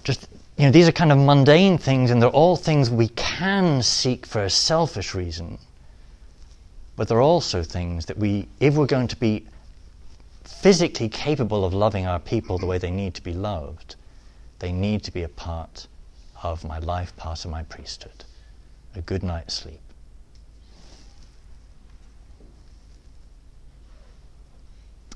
just 0.04 0.28
you 0.58 0.66
know, 0.66 0.72
these 0.72 0.88
are 0.88 0.94
kind 0.94 1.12
of 1.12 1.18
mundane 1.18 1.78
things, 1.78 2.12
and 2.12 2.22
they're 2.22 2.30
all 2.30 2.56
things 2.56 2.90
we 2.90 3.10
can 3.10 3.84
seek 3.84 4.26
for 4.26 4.44
a 4.44 4.50
selfish 4.50 5.14
reason. 5.14 5.58
But 6.96 7.10
they're 7.10 7.22
also 7.22 7.62
things 7.62 8.06
that 8.06 8.18
we, 8.18 8.48
if 8.62 8.76
we're 8.76 8.86
going 8.86 9.10
to 9.10 9.18
be 9.18 9.46
physically 10.46 11.10
capable 11.10 11.66
of 11.66 11.74
loving 11.74 12.08
our 12.08 12.20
people 12.20 12.58
the 12.58 12.66
way 12.66 12.78
they 12.78 12.92
need 12.92 13.16
to 13.16 13.22
be 13.22 13.34
loved, 13.34 13.96
they 14.60 14.72
need 14.72 15.04
to 15.04 15.12
be 15.12 15.24
a 15.24 15.28
part 15.30 15.88
of 16.52 16.64
my 16.64 16.80
life, 16.80 17.16
part 17.18 17.46
of 17.46 17.52
my 17.52 17.64
priesthood. 17.64 18.24
A 18.96 19.02
good 19.02 19.24
night's 19.24 19.54
sleep. 19.54 19.80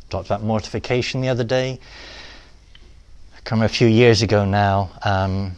Talked 0.09 0.27
about 0.27 0.43
mortification 0.43 1.21
the 1.21 1.29
other 1.29 1.43
day 1.43 1.79
come 3.49 3.63
a 3.63 3.67
few 3.67 3.87
years 3.87 4.21
ago 4.21 4.45
now, 4.45 4.91
um, 5.03 5.53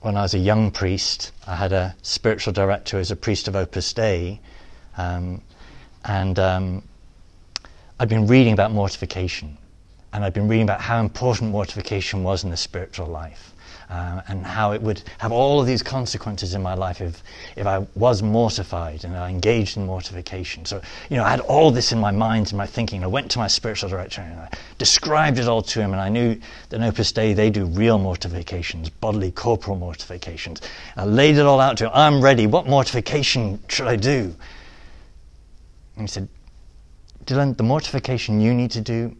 when 0.00 0.16
I 0.16 0.22
was 0.22 0.32
a 0.32 0.38
young 0.38 0.70
priest, 0.70 1.32
I 1.44 1.56
had 1.56 1.72
a 1.72 1.96
spiritual 2.02 2.52
director 2.52 3.00
as 3.00 3.10
a 3.10 3.16
priest 3.16 3.48
of 3.48 3.56
Opus 3.56 3.92
Dei 3.92 4.38
Um, 4.96 5.42
and 6.04 6.38
um, 6.38 6.82
I'd 7.98 8.08
been 8.08 8.28
reading 8.28 8.52
about 8.52 8.70
mortification, 8.70 9.58
and 10.12 10.24
I'd 10.24 10.34
been 10.34 10.46
reading 10.46 10.66
about 10.66 10.80
how 10.80 11.00
important 11.00 11.50
mortification 11.50 12.22
was 12.22 12.44
in 12.44 12.50
the 12.50 12.56
spiritual 12.56 13.06
life. 13.06 13.47
Uh, 13.90 14.20
and 14.28 14.44
how 14.44 14.72
it 14.72 14.82
would 14.82 15.02
have 15.16 15.32
all 15.32 15.62
of 15.62 15.66
these 15.66 15.82
consequences 15.82 16.52
in 16.52 16.62
my 16.62 16.74
life 16.74 17.00
if, 17.00 17.22
if 17.56 17.66
I 17.66 17.86
was 17.94 18.22
mortified 18.22 19.02
and 19.02 19.16
I 19.16 19.30
engaged 19.30 19.78
in 19.78 19.86
mortification. 19.86 20.66
So, 20.66 20.82
you 21.08 21.16
know, 21.16 21.24
I 21.24 21.30
had 21.30 21.40
all 21.40 21.70
this 21.70 21.90
in 21.90 21.98
my 21.98 22.10
mind, 22.10 22.48
and 22.48 22.58
my 22.58 22.66
thinking. 22.66 23.02
I 23.02 23.06
went 23.06 23.30
to 23.30 23.38
my 23.38 23.46
spiritual 23.46 23.88
director 23.88 24.20
and 24.20 24.40
I 24.40 24.50
described 24.76 25.38
it 25.38 25.48
all 25.48 25.62
to 25.62 25.80
him, 25.80 25.92
and 25.92 26.02
I 26.02 26.10
knew 26.10 26.38
that 26.68 26.76
in 26.76 26.82
Opus 26.82 27.12
Dei 27.12 27.32
they 27.32 27.48
do 27.48 27.64
real 27.64 27.98
mortifications, 27.98 28.90
bodily, 28.90 29.30
corporal 29.30 29.78
mortifications. 29.78 30.60
I 30.94 31.06
laid 31.06 31.38
it 31.38 31.46
all 31.46 31.58
out 31.58 31.78
to 31.78 31.86
him. 31.86 31.92
I'm 31.94 32.20
ready. 32.20 32.46
What 32.46 32.66
mortification 32.66 33.58
should 33.68 33.86
I 33.86 33.96
do? 33.96 34.34
And 35.96 36.02
he 36.02 36.08
said, 36.08 36.28
Dylan, 37.24 37.56
the 37.56 37.62
mortification 37.62 38.40
you 38.40 38.52
need 38.52 38.70
to 38.72 38.82
do 38.82 39.16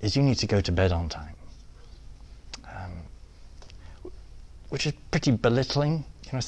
is 0.00 0.16
you 0.16 0.22
need 0.22 0.38
to 0.38 0.46
go 0.48 0.60
to 0.60 0.72
bed 0.72 0.90
on 0.90 1.08
time. 1.08 1.34
Which 4.72 4.86
is 4.86 4.94
pretty 5.10 5.30
belittling. 5.30 6.02
You 6.24 6.32
know, 6.32 6.40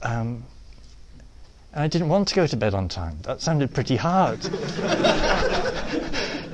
um, 0.00 0.44
and 1.74 1.84
I 1.84 1.88
didn't 1.88 2.08
want 2.08 2.28
to 2.28 2.34
go 2.34 2.46
to 2.46 2.56
bed 2.56 2.72
on 2.72 2.88
time. 2.88 3.18
That 3.24 3.42
sounded 3.42 3.74
pretty 3.74 3.96
hard. 3.96 4.42
you 4.44 4.50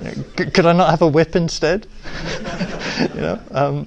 know, 0.02 0.14
could, 0.34 0.52
could, 0.52 0.66
I 0.66 0.72
not 0.72 0.90
have 0.90 1.00
a 1.00 1.06
whip 1.06 1.36
instead? 1.36 1.86
you 3.14 3.20
know, 3.20 3.40
um, 3.52 3.86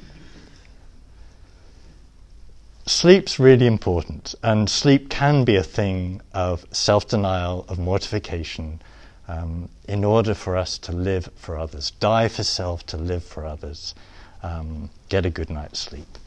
sleep's 2.85 3.37
really 3.37 3.67
important, 3.67 4.33
and 4.41 4.69
sleep 4.69 5.09
can 5.09 5.43
be 5.43 5.57
a 5.57 5.63
thing 5.63 6.21
of 6.33 6.65
self-denial, 6.71 7.65
of 7.67 7.79
mortification, 7.79 8.81
um, 9.27 9.67
in 9.89 10.05
order 10.05 10.33
for 10.33 10.55
us 10.55 10.77
to 10.77 10.93
live 10.93 11.29
for 11.35 11.57
others, 11.57 11.91
die 11.91 12.29
for 12.29 12.43
self 12.43 12.85
to 12.85 12.95
live 12.95 13.25
for 13.25 13.45
others, 13.45 13.93
um, 14.41 14.89
get 15.09 15.25
a 15.25 15.29
good 15.29 15.49
night's 15.49 15.79
sleep. 15.79 16.17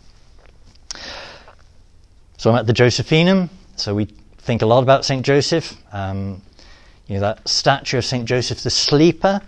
So 2.36 2.50
I'm 2.50 2.56
at 2.56 2.66
the 2.66 2.72
Josephinum. 2.72 3.48
So 3.76 3.94
we 3.94 4.06
think 4.38 4.62
a 4.62 4.66
lot 4.66 4.82
about 4.82 5.04
St. 5.04 5.24
Joseph. 5.24 5.76
Um, 5.92 6.40
you 7.06 7.14
know, 7.14 7.20
that 7.20 7.48
statue 7.48 7.98
of 7.98 8.04
St. 8.04 8.24
Joseph 8.24 8.62
the 8.62 8.70
sleeper. 8.70 9.40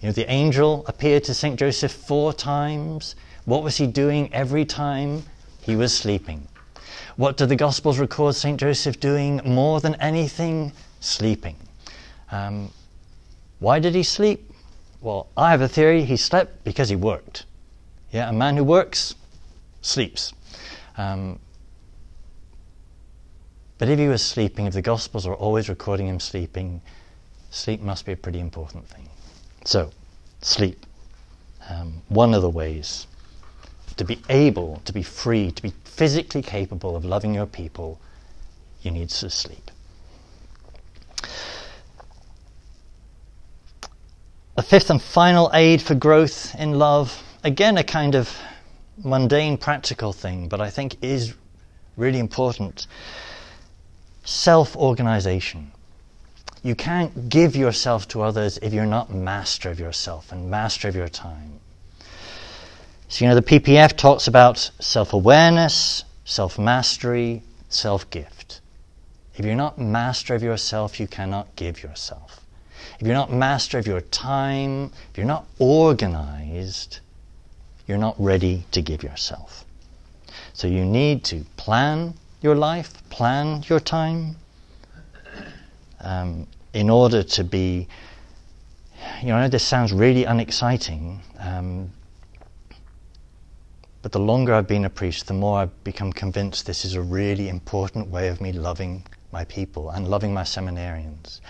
You 0.00 0.08
know, 0.08 0.12
the 0.12 0.30
angel 0.30 0.84
appeared 0.86 1.24
to 1.24 1.34
St. 1.34 1.58
Joseph 1.58 1.92
four 1.92 2.32
times. 2.32 3.14
What 3.44 3.62
was 3.62 3.76
he 3.76 3.86
doing 3.86 4.32
every 4.34 4.64
time? 4.64 5.22
He 5.62 5.76
was 5.76 5.96
sleeping. 5.96 6.48
What 7.16 7.36
do 7.36 7.46
the 7.46 7.56
Gospels 7.56 7.98
record 7.98 8.34
St. 8.34 8.58
Joseph 8.58 8.98
doing 8.98 9.40
more 9.44 9.80
than 9.80 9.94
anything? 9.96 10.72
Sleeping. 11.00 11.56
Um, 12.30 12.70
why 13.58 13.78
did 13.78 13.94
he 13.94 14.02
sleep? 14.02 14.50
Well, 15.00 15.28
I 15.36 15.50
have 15.50 15.60
a 15.60 15.68
theory 15.68 16.04
he 16.04 16.16
slept 16.16 16.64
because 16.64 16.88
he 16.88 16.96
worked. 16.96 17.44
Yeah, 18.10 18.28
a 18.28 18.32
man 18.32 18.56
who 18.56 18.64
works 18.64 19.14
sleeps. 19.82 20.32
Um, 20.96 21.38
but 23.78 23.88
if 23.88 23.98
he 23.98 24.08
was 24.08 24.22
sleeping, 24.22 24.66
if 24.66 24.74
the 24.74 24.82
Gospels 24.82 25.26
are 25.26 25.34
always 25.34 25.68
recording 25.68 26.06
him 26.06 26.20
sleeping, 26.20 26.80
sleep 27.50 27.80
must 27.80 28.06
be 28.06 28.12
a 28.12 28.16
pretty 28.16 28.38
important 28.38 28.86
thing. 28.88 29.08
So, 29.64 29.90
sleep. 30.40 30.86
Um, 31.68 32.02
one 32.08 32.34
of 32.34 32.42
the 32.42 32.50
ways 32.50 33.06
to 33.96 34.04
be 34.04 34.20
able, 34.28 34.80
to 34.84 34.92
be 34.92 35.02
free, 35.02 35.50
to 35.50 35.62
be 35.62 35.72
physically 35.84 36.42
capable 36.42 36.96
of 36.96 37.04
loving 37.04 37.34
your 37.34 37.46
people, 37.46 38.00
you 38.82 38.90
need 38.90 39.10
to 39.10 39.30
sleep. 39.30 39.70
A 44.56 44.62
fifth 44.62 44.90
and 44.90 45.00
final 45.00 45.50
aid 45.54 45.80
for 45.80 45.94
growth 45.94 46.54
in 46.58 46.78
love, 46.78 47.22
again, 47.42 47.78
a 47.78 47.84
kind 47.84 48.14
of 48.14 48.36
mundane, 48.98 49.56
practical 49.56 50.12
thing, 50.12 50.48
but 50.48 50.60
I 50.60 50.70
think 50.70 50.96
is 51.02 51.34
really 51.96 52.18
important. 52.18 52.86
Self 54.24 54.76
organization. 54.76 55.72
You 56.62 56.74
can't 56.74 57.28
give 57.28 57.56
yourself 57.56 58.06
to 58.08 58.22
others 58.22 58.58
if 58.58 58.72
you're 58.72 58.86
not 58.86 59.12
master 59.12 59.70
of 59.70 59.80
yourself 59.80 60.30
and 60.30 60.48
master 60.48 60.88
of 60.88 60.94
your 60.94 61.08
time. 61.08 61.58
So, 63.08 63.24
you 63.24 63.28
know, 63.28 63.34
the 63.34 63.42
PPF 63.42 63.96
talks 63.96 64.28
about 64.28 64.70
self 64.78 65.12
awareness, 65.12 66.04
self 66.24 66.58
mastery, 66.58 67.42
self 67.68 68.08
gift. 68.10 68.60
If 69.34 69.44
you're 69.44 69.54
not 69.54 69.78
master 69.78 70.34
of 70.34 70.42
yourself, 70.42 71.00
you 71.00 71.06
cannot 71.06 71.54
give 71.56 71.82
yourself. 71.82 72.46
If 73.00 73.06
you're 73.06 73.16
not 73.16 73.32
master 73.32 73.78
of 73.78 73.86
your 73.86 74.00
time, 74.00 74.92
if 75.10 75.18
you're 75.18 75.26
not 75.26 75.46
organized, 75.58 77.00
you're 77.86 77.98
not 77.98 78.14
ready 78.18 78.64
to 78.72 78.82
give 78.82 79.02
yourself. 79.02 79.64
So 80.54 80.66
you 80.66 80.84
need 80.84 81.24
to 81.24 81.44
plan 81.56 82.14
your 82.40 82.54
life, 82.54 83.08
plan 83.10 83.64
your 83.68 83.80
time, 83.80 84.36
um, 86.00 86.46
in 86.72 86.90
order 86.90 87.22
to 87.22 87.44
be. 87.44 87.88
You 89.20 89.28
know, 89.28 89.48
this 89.48 89.64
sounds 89.64 89.92
really 89.92 90.24
unexciting, 90.24 91.20
um, 91.38 91.90
but 94.00 94.12
the 94.12 94.20
longer 94.20 94.54
I've 94.54 94.68
been 94.68 94.84
a 94.84 94.90
priest, 94.90 95.26
the 95.26 95.34
more 95.34 95.58
I've 95.58 95.84
become 95.84 96.12
convinced 96.12 96.66
this 96.66 96.84
is 96.84 96.94
a 96.94 97.02
really 97.02 97.48
important 97.48 98.08
way 98.08 98.28
of 98.28 98.40
me 98.40 98.52
loving 98.52 99.04
my 99.32 99.44
people 99.44 99.90
and 99.90 100.08
loving 100.08 100.34
my 100.34 100.42
seminarians. 100.42 101.40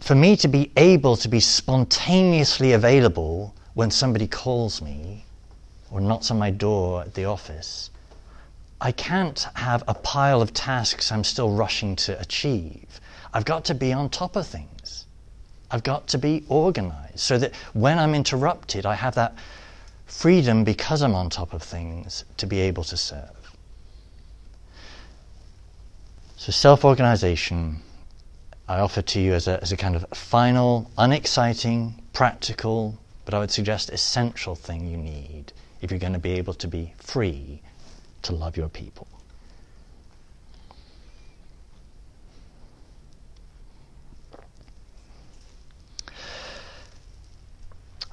For 0.00 0.14
me 0.14 0.36
to 0.36 0.48
be 0.48 0.70
able 0.76 1.16
to 1.16 1.28
be 1.28 1.40
spontaneously 1.40 2.72
available 2.72 3.54
when 3.74 3.90
somebody 3.90 4.26
calls 4.26 4.80
me 4.80 5.24
or 5.90 6.00
knocks 6.00 6.30
on 6.30 6.38
my 6.38 6.50
door 6.50 7.02
at 7.02 7.14
the 7.14 7.24
office, 7.24 7.90
I 8.80 8.92
can't 8.92 9.46
have 9.54 9.82
a 9.86 9.94
pile 9.94 10.40
of 10.40 10.52
tasks 10.54 11.12
I'm 11.12 11.24
still 11.24 11.50
rushing 11.50 11.96
to 11.96 12.18
achieve. 12.20 13.00
I've 13.32 13.44
got 13.44 13.64
to 13.66 13.74
be 13.74 13.92
on 13.92 14.08
top 14.10 14.36
of 14.36 14.46
things. 14.46 15.06
I've 15.70 15.82
got 15.82 16.06
to 16.08 16.18
be 16.18 16.44
organized 16.48 17.18
so 17.18 17.38
that 17.38 17.54
when 17.72 17.98
I'm 17.98 18.14
interrupted, 18.14 18.86
I 18.86 18.94
have 18.94 19.14
that 19.16 19.34
freedom 20.06 20.62
because 20.62 21.02
I'm 21.02 21.14
on 21.14 21.30
top 21.30 21.52
of 21.52 21.62
things 21.62 22.24
to 22.36 22.46
be 22.46 22.60
able 22.60 22.84
to 22.84 22.96
serve. 22.96 23.30
So, 26.36 26.52
self 26.52 26.84
organization, 26.84 27.80
I 28.68 28.78
offer 28.78 29.02
to 29.02 29.20
you 29.20 29.32
as 29.32 29.48
a, 29.48 29.60
as 29.62 29.72
a 29.72 29.76
kind 29.76 29.96
of 29.96 30.04
final, 30.12 30.90
unexciting, 30.98 32.02
practical, 32.12 32.98
but 33.24 33.34
I 33.34 33.38
would 33.38 33.50
suggest 33.50 33.90
essential 33.90 34.54
thing 34.54 34.86
you 34.86 34.96
need 34.96 35.52
if 35.80 35.90
you're 35.90 36.00
going 36.00 36.12
to 36.12 36.18
be 36.18 36.32
able 36.32 36.54
to 36.54 36.68
be 36.68 36.94
free 36.98 37.60
to 38.22 38.32
love 38.32 38.56
your 38.56 38.68
people. 38.68 39.06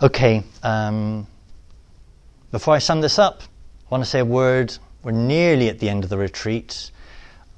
Okay, 0.01 0.43
um, 0.63 1.27
before 2.51 2.73
I 2.73 2.79
sum 2.79 3.01
this 3.01 3.19
up, 3.19 3.43
I 3.43 3.89
want 3.91 4.03
to 4.03 4.09
say 4.09 4.19
a 4.19 4.25
word. 4.25 4.75
We're 5.03 5.11
nearly 5.11 5.69
at 5.69 5.77
the 5.77 5.89
end 5.89 6.03
of 6.03 6.09
the 6.09 6.17
retreat. 6.17 6.89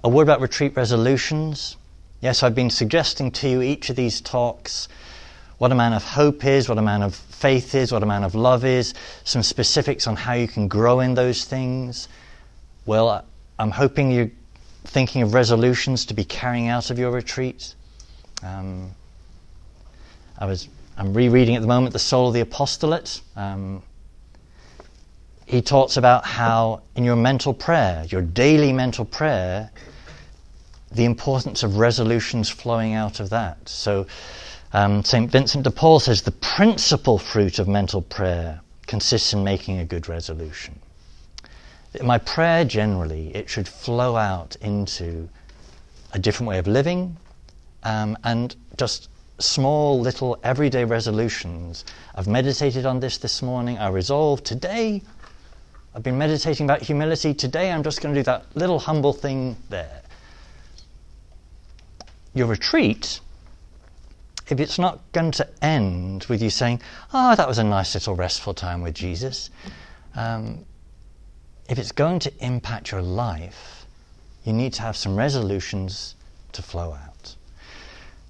A 0.03 0.09
word 0.09 0.23
about 0.23 0.41
retreat 0.41 0.75
resolutions. 0.75 1.77
Yes, 2.19 2.43
I've 2.43 2.53
been 2.53 2.69
suggesting 2.69 3.31
to 3.31 3.47
you 3.47 3.61
each 3.61 3.89
of 3.89 3.95
these 3.95 4.19
talks 4.19 4.89
what 5.57 5.71
a 5.71 5.75
man 5.75 5.93
of 5.93 6.03
hope 6.03 6.45
is, 6.45 6.67
what 6.67 6.77
a 6.77 6.81
man 6.81 7.01
of 7.01 7.15
faith 7.15 7.75
is, 7.75 7.91
what 7.91 8.03
a 8.03 8.05
man 8.05 8.23
of 8.23 8.35
love 8.35 8.65
is, 8.65 8.93
some 9.23 9.43
specifics 9.43 10.07
on 10.07 10.15
how 10.15 10.33
you 10.33 10.47
can 10.47 10.67
grow 10.67 10.99
in 10.99 11.13
those 11.13 11.45
things. 11.45 12.07
Well, 12.85 13.25
I'm 13.59 13.71
hoping 13.71 14.11
you're 14.11 14.31
thinking 14.85 15.21
of 15.21 15.33
resolutions 15.33 16.05
to 16.07 16.13
be 16.13 16.23
carrying 16.25 16.67
out 16.67 16.89
of 16.89 16.99
your 16.99 17.11
retreat. 17.11 17.75
Um, 18.43 18.91
I 20.37 20.45
was, 20.45 20.67
I'm 20.97 21.13
rereading 21.13 21.55
at 21.55 21.61
the 21.61 21.67
moment 21.67 21.93
The 21.93 21.99
Soul 21.99 22.27
of 22.27 22.33
the 22.33 22.41
Apostolate. 22.41 23.21
Um, 23.35 23.81
he 25.45 25.61
talks 25.61 25.97
about 25.97 26.25
how 26.25 26.81
in 26.95 27.03
your 27.03 27.15
mental 27.15 27.53
prayer, 27.53 28.05
your 28.09 28.21
daily 28.21 28.73
mental 28.73 29.05
prayer, 29.05 29.69
the 30.91 31.05
importance 31.05 31.63
of 31.63 31.77
resolutions 31.77 32.49
flowing 32.49 32.93
out 32.93 33.19
of 33.19 33.29
that. 33.29 33.67
So, 33.67 34.05
um, 34.73 35.03
St. 35.03 35.31
Vincent 35.31 35.63
de 35.63 35.71
Paul 35.71 35.99
says 35.99 36.21
the 36.21 36.31
principal 36.31 37.17
fruit 37.17 37.59
of 37.59 37.67
mental 37.67 38.01
prayer 38.01 38.61
consists 38.87 39.33
in 39.33 39.43
making 39.43 39.79
a 39.79 39.85
good 39.85 40.07
resolution. 40.09 40.79
My 42.01 42.17
prayer, 42.17 42.65
generally, 42.65 43.35
it 43.35 43.49
should 43.49 43.67
flow 43.67 44.15
out 44.15 44.55
into 44.61 45.29
a 46.11 46.19
different 46.19 46.49
way 46.49 46.57
of 46.57 46.67
living 46.67 47.15
um, 47.83 48.17
and 48.23 48.55
just 48.77 49.09
small, 49.39 49.99
little, 49.99 50.37
everyday 50.43 50.85
resolutions. 50.85 51.85
I've 52.15 52.27
meditated 52.27 52.85
on 52.85 52.99
this 52.99 53.17
this 53.19 53.41
morning. 53.41 53.77
I 53.77 53.89
resolved 53.89 54.43
today, 54.45 55.01
I've 55.95 56.03
been 56.03 56.17
meditating 56.17 56.65
about 56.65 56.81
humility. 56.81 57.35
Today, 57.35 57.71
I'm 57.71 57.83
just 57.83 58.01
going 58.01 58.15
to 58.15 58.19
do 58.19 58.23
that 58.23 58.45
little 58.55 58.79
humble 58.79 59.13
thing 59.13 59.55
there. 59.69 60.01
your 62.33 62.47
retreat, 62.47 63.19
if 64.49 64.59
it's 64.59 64.77
not 64.77 64.99
going 65.11 65.31
to 65.31 65.47
end 65.63 66.25
with 66.29 66.41
you 66.41 66.49
saying, 66.49 66.81
Oh, 67.13 67.35
that 67.35 67.47
was 67.47 67.57
a 67.57 67.63
nice 67.63 67.93
little 67.93 68.15
restful 68.15 68.53
time 68.53 68.81
with 68.81 68.93
Jesus, 68.93 69.49
um, 70.15 70.65
if 71.69 71.79
it's 71.79 71.91
going 71.91 72.19
to 72.19 72.31
impact 72.45 72.91
your 72.91 73.01
life, 73.01 73.85
you 74.43 74.53
need 74.53 74.73
to 74.73 74.81
have 74.81 74.97
some 74.97 75.15
resolutions 75.15 76.15
to 76.51 76.61
flow 76.61 76.93
out. 76.93 77.35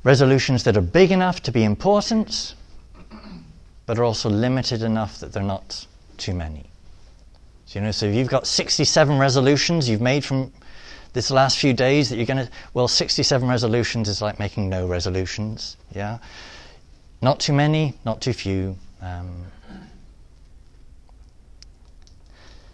Resolutions 0.04 0.64
that 0.66 0.78
are 0.78 0.82
big 0.82 1.12
enough 1.12 1.42
to 1.44 1.52
be 1.52 1.64
important, 1.64 2.56
but 3.86 3.98
are 3.98 4.04
also 4.04 4.30
limited 4.30 4.84
enough 4.84 5.20
that 5.20 5.34
they're 5.34 5.42
not 5.42 5.88
too 6.18 6.34
many. 6.34 6.66
So, 7.66 7.80
you 7.80 7.86
know, 7.86 7.92
so 7.92 8.06
if 8.06 8.16
you've 8.16 8.30
got 8.30 8.46
67 8.46 9.18
resolutions 9.18 9.90
you've 9.90 10.02
made 10.02 10.24
from 10.24 10.52
this 11.14 11.30
last 11.32 11.60
few 11.60 11.74
days 11.74 12.10
that 12.10 12.18
you're 12.18 12.26
going 12.26 12.46
to, 12.46 12.52
well, 12.74 12.88
67 12.88 13.48
resolutions 13.48 14.10
is 14.10 14.22
like 14.22 14.40
making 14.40 14.70
no 14.70 14.88
resolutions, 14.88 15.78
yeah? 15.94 16.18
Not 17.22 17.40
too 17.40 17.54
many, 17.54 17.94
not 18.04 18.20
too 18.20 18.34
few. 18.34 18.76
Um, 19.02 19.46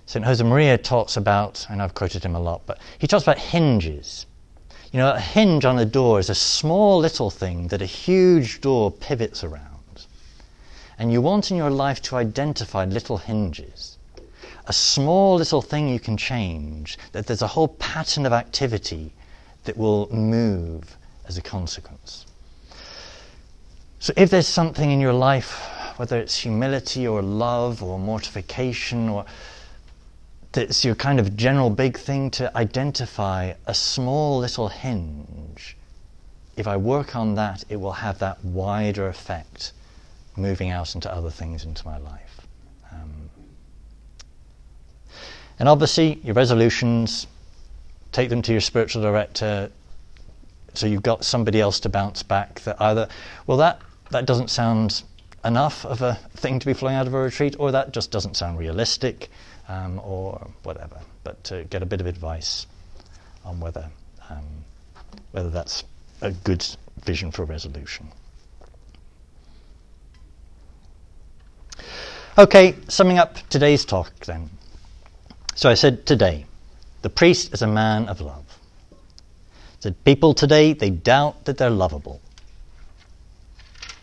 St. 0.05 0.25
Josemaria 0.25 0.81
talks 0.81 1.17
about, 1.17 1.67
and 1.69 1.83
I've 1.83 1.93
quoted 1.93 2.23
him 2.23 2.33
a 2.33 2.39
lot, 2.39 2.61
but 2.65 2.79
he 2.97 3.05
talks 3.05 3.23
about 3.23 3.37
hinges. 3.37 4.25
You 4.91 4.97
know, 4.97 5.11
a 5.11 5.19
hinge 5.19 5.65
on 5.65 5.77
a 5.77 5.85
door 5.85 6.19
is 6.19 6.31
a 6.31 6.35
small 6.35 6.97
little 6.97 7.29
thing 7.29 7.67
that 7.67 7.83
a 7.83 7.85
huge 7.85 8.59
door 8.59 8.89
pivots 8.89 9.43
around. 9.43 10.07
And 10.97 11.11
you 11.11 11.21
want 11.21 11.51
in 11.51 11.57
your 11.57 11.69
life 11.69 12.01
to 12.03 12.15
identify 12.15 12.85
little 12.85 13.17
hinges. 13.17 13.98
A 14.69 14.73
small 14.73 15.35
little 15.35 15.61
thing 15.61 15.89
you 15.89 15.99
can 15.99 16.15
change, 16.15 16.97
that 17.11 17.27
there's 17.27 17.41
a 17.41 17.47
whole 17.47 17.67
pattern 17.67 18.25
of 18.25 18.33
activity 18.33 19.11
that 19.65 19.75
will 19.75 20.07
move 20.13 20.95
as 21.27 21.37
a 21.37 21.41
consequence. 21.41 22.25
So 23.99 24.13
if 24.15 24.29
there's 24.29 24.47
something 24.47 24.91
in 24.91 25.01
your 25.01 25.13
life, 25.13 25.67
whether 25.97 26.17
it's 26.17 26.37
humility 26.37 27.05
or 27.05 27.21
love 27.21 27.83
or 27.83 27.99
mortification 27.99 29.09
or 29.09 29.25
that's 30.51 30.83
your 30.83 30.95
kind 30.95 31.19
of 31.19 31.35
general 31.35 31.69
big 31.69 31.97
thing 31.97 32.31
to 32.31 32.55
identify 32.57 33.53
a 33.67 33.73
small 33.73 34.39
little 34.39 34.67
hinge. 34.67 35.77
If 36.55 36.67
I 36.67 36.77
work 36.77 37.15
on 37.15 37.35
that, 37.35 37.63
it 37.69 37.75
will 37.75 37.91
have 37.91 38.19
that 38.19 38.43
wider 38.43 39.07
effect 39.07 39.73
moving 40.35 40.69
out 40.69 40.95
into 40.95 41.13
other 41.13 41.29
things 41.29 41.65
into 41.65 41.85
my 41.85 41.97
life. 41.97 42.47
Um, 42.91 43.29
and 45.59 45.69
obviously, 45.69 46.19
your 46.23 46.33
resolutions, 46.33 47.27
take 48.11 48.29
them 48.29 48.41
to 48.41 48.51
your 48.51 48.61
spiritual 48.61 49.01
director 49.01 49.69
so 50.73 50.87
you've 50.87 51.03
got 51.03 51.23
somebody 51.23 51.59
else 51.59 51.79
to 51.81 51.89
bounce 51.89 52.23
back 52.23 52.61
that 52.61 52.79
either, 52.81 53.07
well, 53.47 53.57
that, 53.57 53.81
that 54.11 54.25
doesn't 54.25 54.49
sound 54.49 55.03
enough 55.43 55.85
of 55.85 56.01
a 56.01 56.15
thing 56.35 56.59
to 56.59 56.65
be 56.65 56.73
flowing 56.73 56.95
out 56.95 57.07
of 57.07 57.13
a 57.13 57.19
retreat, 57.19 57.55
or 57.59 57.71
that 57.71 57.91
just 57.91 58.11
doesn't 58.11 58.35
sound 58.35 58.57
realistic, 58.57 59.29
um, 59.67 59.99
or 60.03 60.47
whatever. 60.63 60.99
But 61.23 61.43
to 61.45 61.63
get 61.65 61.81
a 61.81 61.85
bit 61.85 62.01
of 62.01 62.07
advice 62.07 62.67
on 63.45 63.59
whether, 63.59 63.89
um, 64.29 64.45
whether 65.31 65.49
that's 65.49 65.83
a 66.21 66.31
good 66.31 66.65
vision 67.03 67.31
for 67.31 67.45
resolution. 67.45 68.07
Okay, 72.37 72.75
summing 72.87 73.17
up 73.17 73.37
today's 73.49 73.85
talk 73.85 74.13
then. 74.25 74.49
So 75.59 75.69
I 75.69 75.73
said 75.73 76.05
today, 76.05 76.45
the 77.01 77.09
priest 77.09 77.53
is 77.53 77.61
a 77.61 77.67
man 77.67 78.07
of 78.07 78.21
love. 78.21 78.45
Said 79.81 80.01
people 80.05 80.33
today, 80.33 80.71
they 80.71 80.89
doubt 80.89 81.43
that 81.43 81.57
they're 81.57 81.69
lovable. 81.69 82.21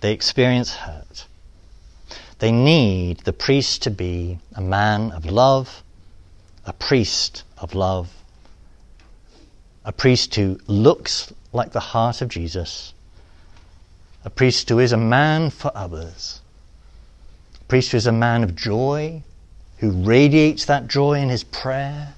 They 0.03 0.13
experience 0.13 0.75
hurt. 0.75 1.25
They 2.41 2.53
need 2.53 3.21
the 3.21 3.33
priest 3.33 3.85
to 3.85 3.91
be 3.91 4.39
a 4.55 4.61
man 4.61 5.13
of 5.13 5.25
love, 5.25 5.83
a 6.67 6.75
priest 6.75 7.43
of 7.57 7.75
love, 7.75 8.13
a 9.83 9.93
priest 9.93 10.35
who 10.35 10.61
looks 10.67 11.33
like 11.55 11.73
the 11.73 11.81
heart 11.81 12.21
of 12.21 12.29
Jesus, 12.29 12.93
a 14.27 14.29
priest 14.29 14.69
who 14.69 14.79
is 14.79 14.93
a 14.93 14.99
man 14.99 15.49
for 15.49 15.73
others 15.75 16.43
a 17.59 17.65
priest 17.65 17.93
who 17.93 17.97
is 17.97 18.07
a 18.07 18.13
man 18.13 18.45
of 18.45 18.55
joy, 18.55 19.23
who 19.79 19.91
radiates 19.91 20.65
that 20.65 20.89
joy 20.89 21.15
in 21.15 21.29
his 21.29 21.45
prayer. 21.45 22.15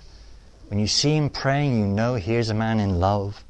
When 0.69 0.79
you 0.79 0.87
see 0.87 1.17
him 1.17 1.31
praying, 1.31 1.79
you 1.79 1.87
know 1.87 2.15
here's 2.15 2.51
a 2.51 2.55
man 2.55 2.79
in 2.79 3.01
love, 3.01 3.43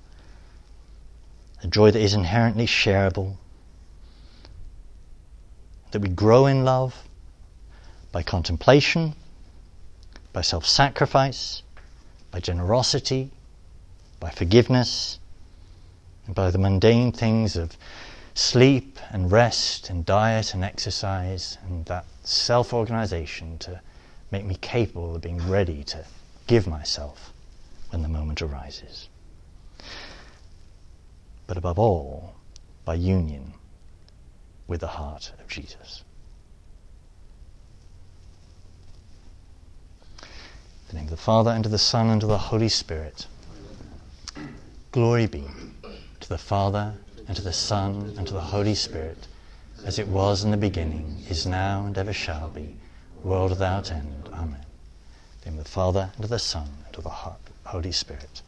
a 1.63 1.67
joy 1.67 1.91
that 1.91 2.01
is 2.01 2.15
inherently 2.15 2.67
shareable, 2.67 3.37
that 5.91 6.01
we 6.01 6.09
grow 6.09 6.47
in 6.47 6.65
love 6.65 6.95
by 8.13 8.23
contemplation, 8.23 9.15
by 10.33 10.41
self 10.41 10.65
sacrifice, 10.65 11.63
by 12.31 12.41
generosity, 12.41 13.31
by 14.21 14.31
forgiveness, 14.31 15.19
and 16.27 16.35
by 16.35 16.51
the 16.51 16.59
mundane 16.59 17.13
things 17.13 17.57
of 17.57 17.77
sleep 18.35 18.99
and 19.11 19.33
rest 19.33 19.91
and 19.91 20.07
diet 20.07 20.55
and 20.55 20.63
exercise 20.63 21.59
and 21.67 21.85
that 21.87 22.05
self 22.23 22.73
organization 22.73 23.59
to 23.59 23.81
make 24.31 24.45
me 24.45 24.57
capable 24.61 25.17
of 25.17 25.23
being 25.23 25.49
ready 25.49 25.83
to 25.85 26.05
give 26.47 26.67
myself 26.67 27.33
when 27.91 28.03
the 28.03 28.09
moment 28.09 28.43
arises. 28.43 29.09
But 31.47 31.57
above 31.57 31.79
all, 31.79 32.35
by 32.85 32.95
union 32.95 33.55
with 34.67 34.81
the 34.81 34.87
heart 34.87 35.33
of 35.41 35.49
Jesus. 35.49 36.05
In 40.23 40.29
the 40.89 40.95
name 40.95 41.05
of 41.05 41.11
the 41.11 41.17
Father, 41.17 41.51
and 41.51 41.65
of 41.65 41.73
the 41.73 41.79
Son, 41.79 42.09
and 42.09 42.23
of 42.23 42.29
the 42.29 42.39
Holy 42.39 42.69
Spirit. 42.69 43.27
Glory 44.93 45.27
be 45.27 45.45
to 46.21 46.29
the 46.29 46.39
Father, 46.39 46.95
and 47.27 47.37
to 47.37 47.43
the 47.43 47.53
Son, 47.53 48.15
and 48.17 48.27
to 48.27 48.33
the 48.33 48.41
Holy 48.41 48.75
Spirit, 48.75 49.27
as 49.85 49.99
it 49.99 50.09
was 50.09 50.45
in 50.45 50.51
the 50.51 50.57
beginning, 50.57 51.23
is 51.29 51.47
now, 51.47 51.85
and 51.85 51.97
ever 51.97 52.13
shall 52.13 52.49
be, 52.49 52.77
world 53.29 53.51
without 53.51 53.93
end. 53.93 54.31
Amen. 54.33 54.65
In 55.45 55.59
the 55.59 55.65
Father, 55.65 56.11
and 56.17 56.25
of 56.25 56.31
the 56.31 56.39
Son, 56.39 56.69
and 56.87 56.97
of 56.97 57.05
the 57.05 57.11
Holy 57.71 57.93
Spirit. 57.93 58.41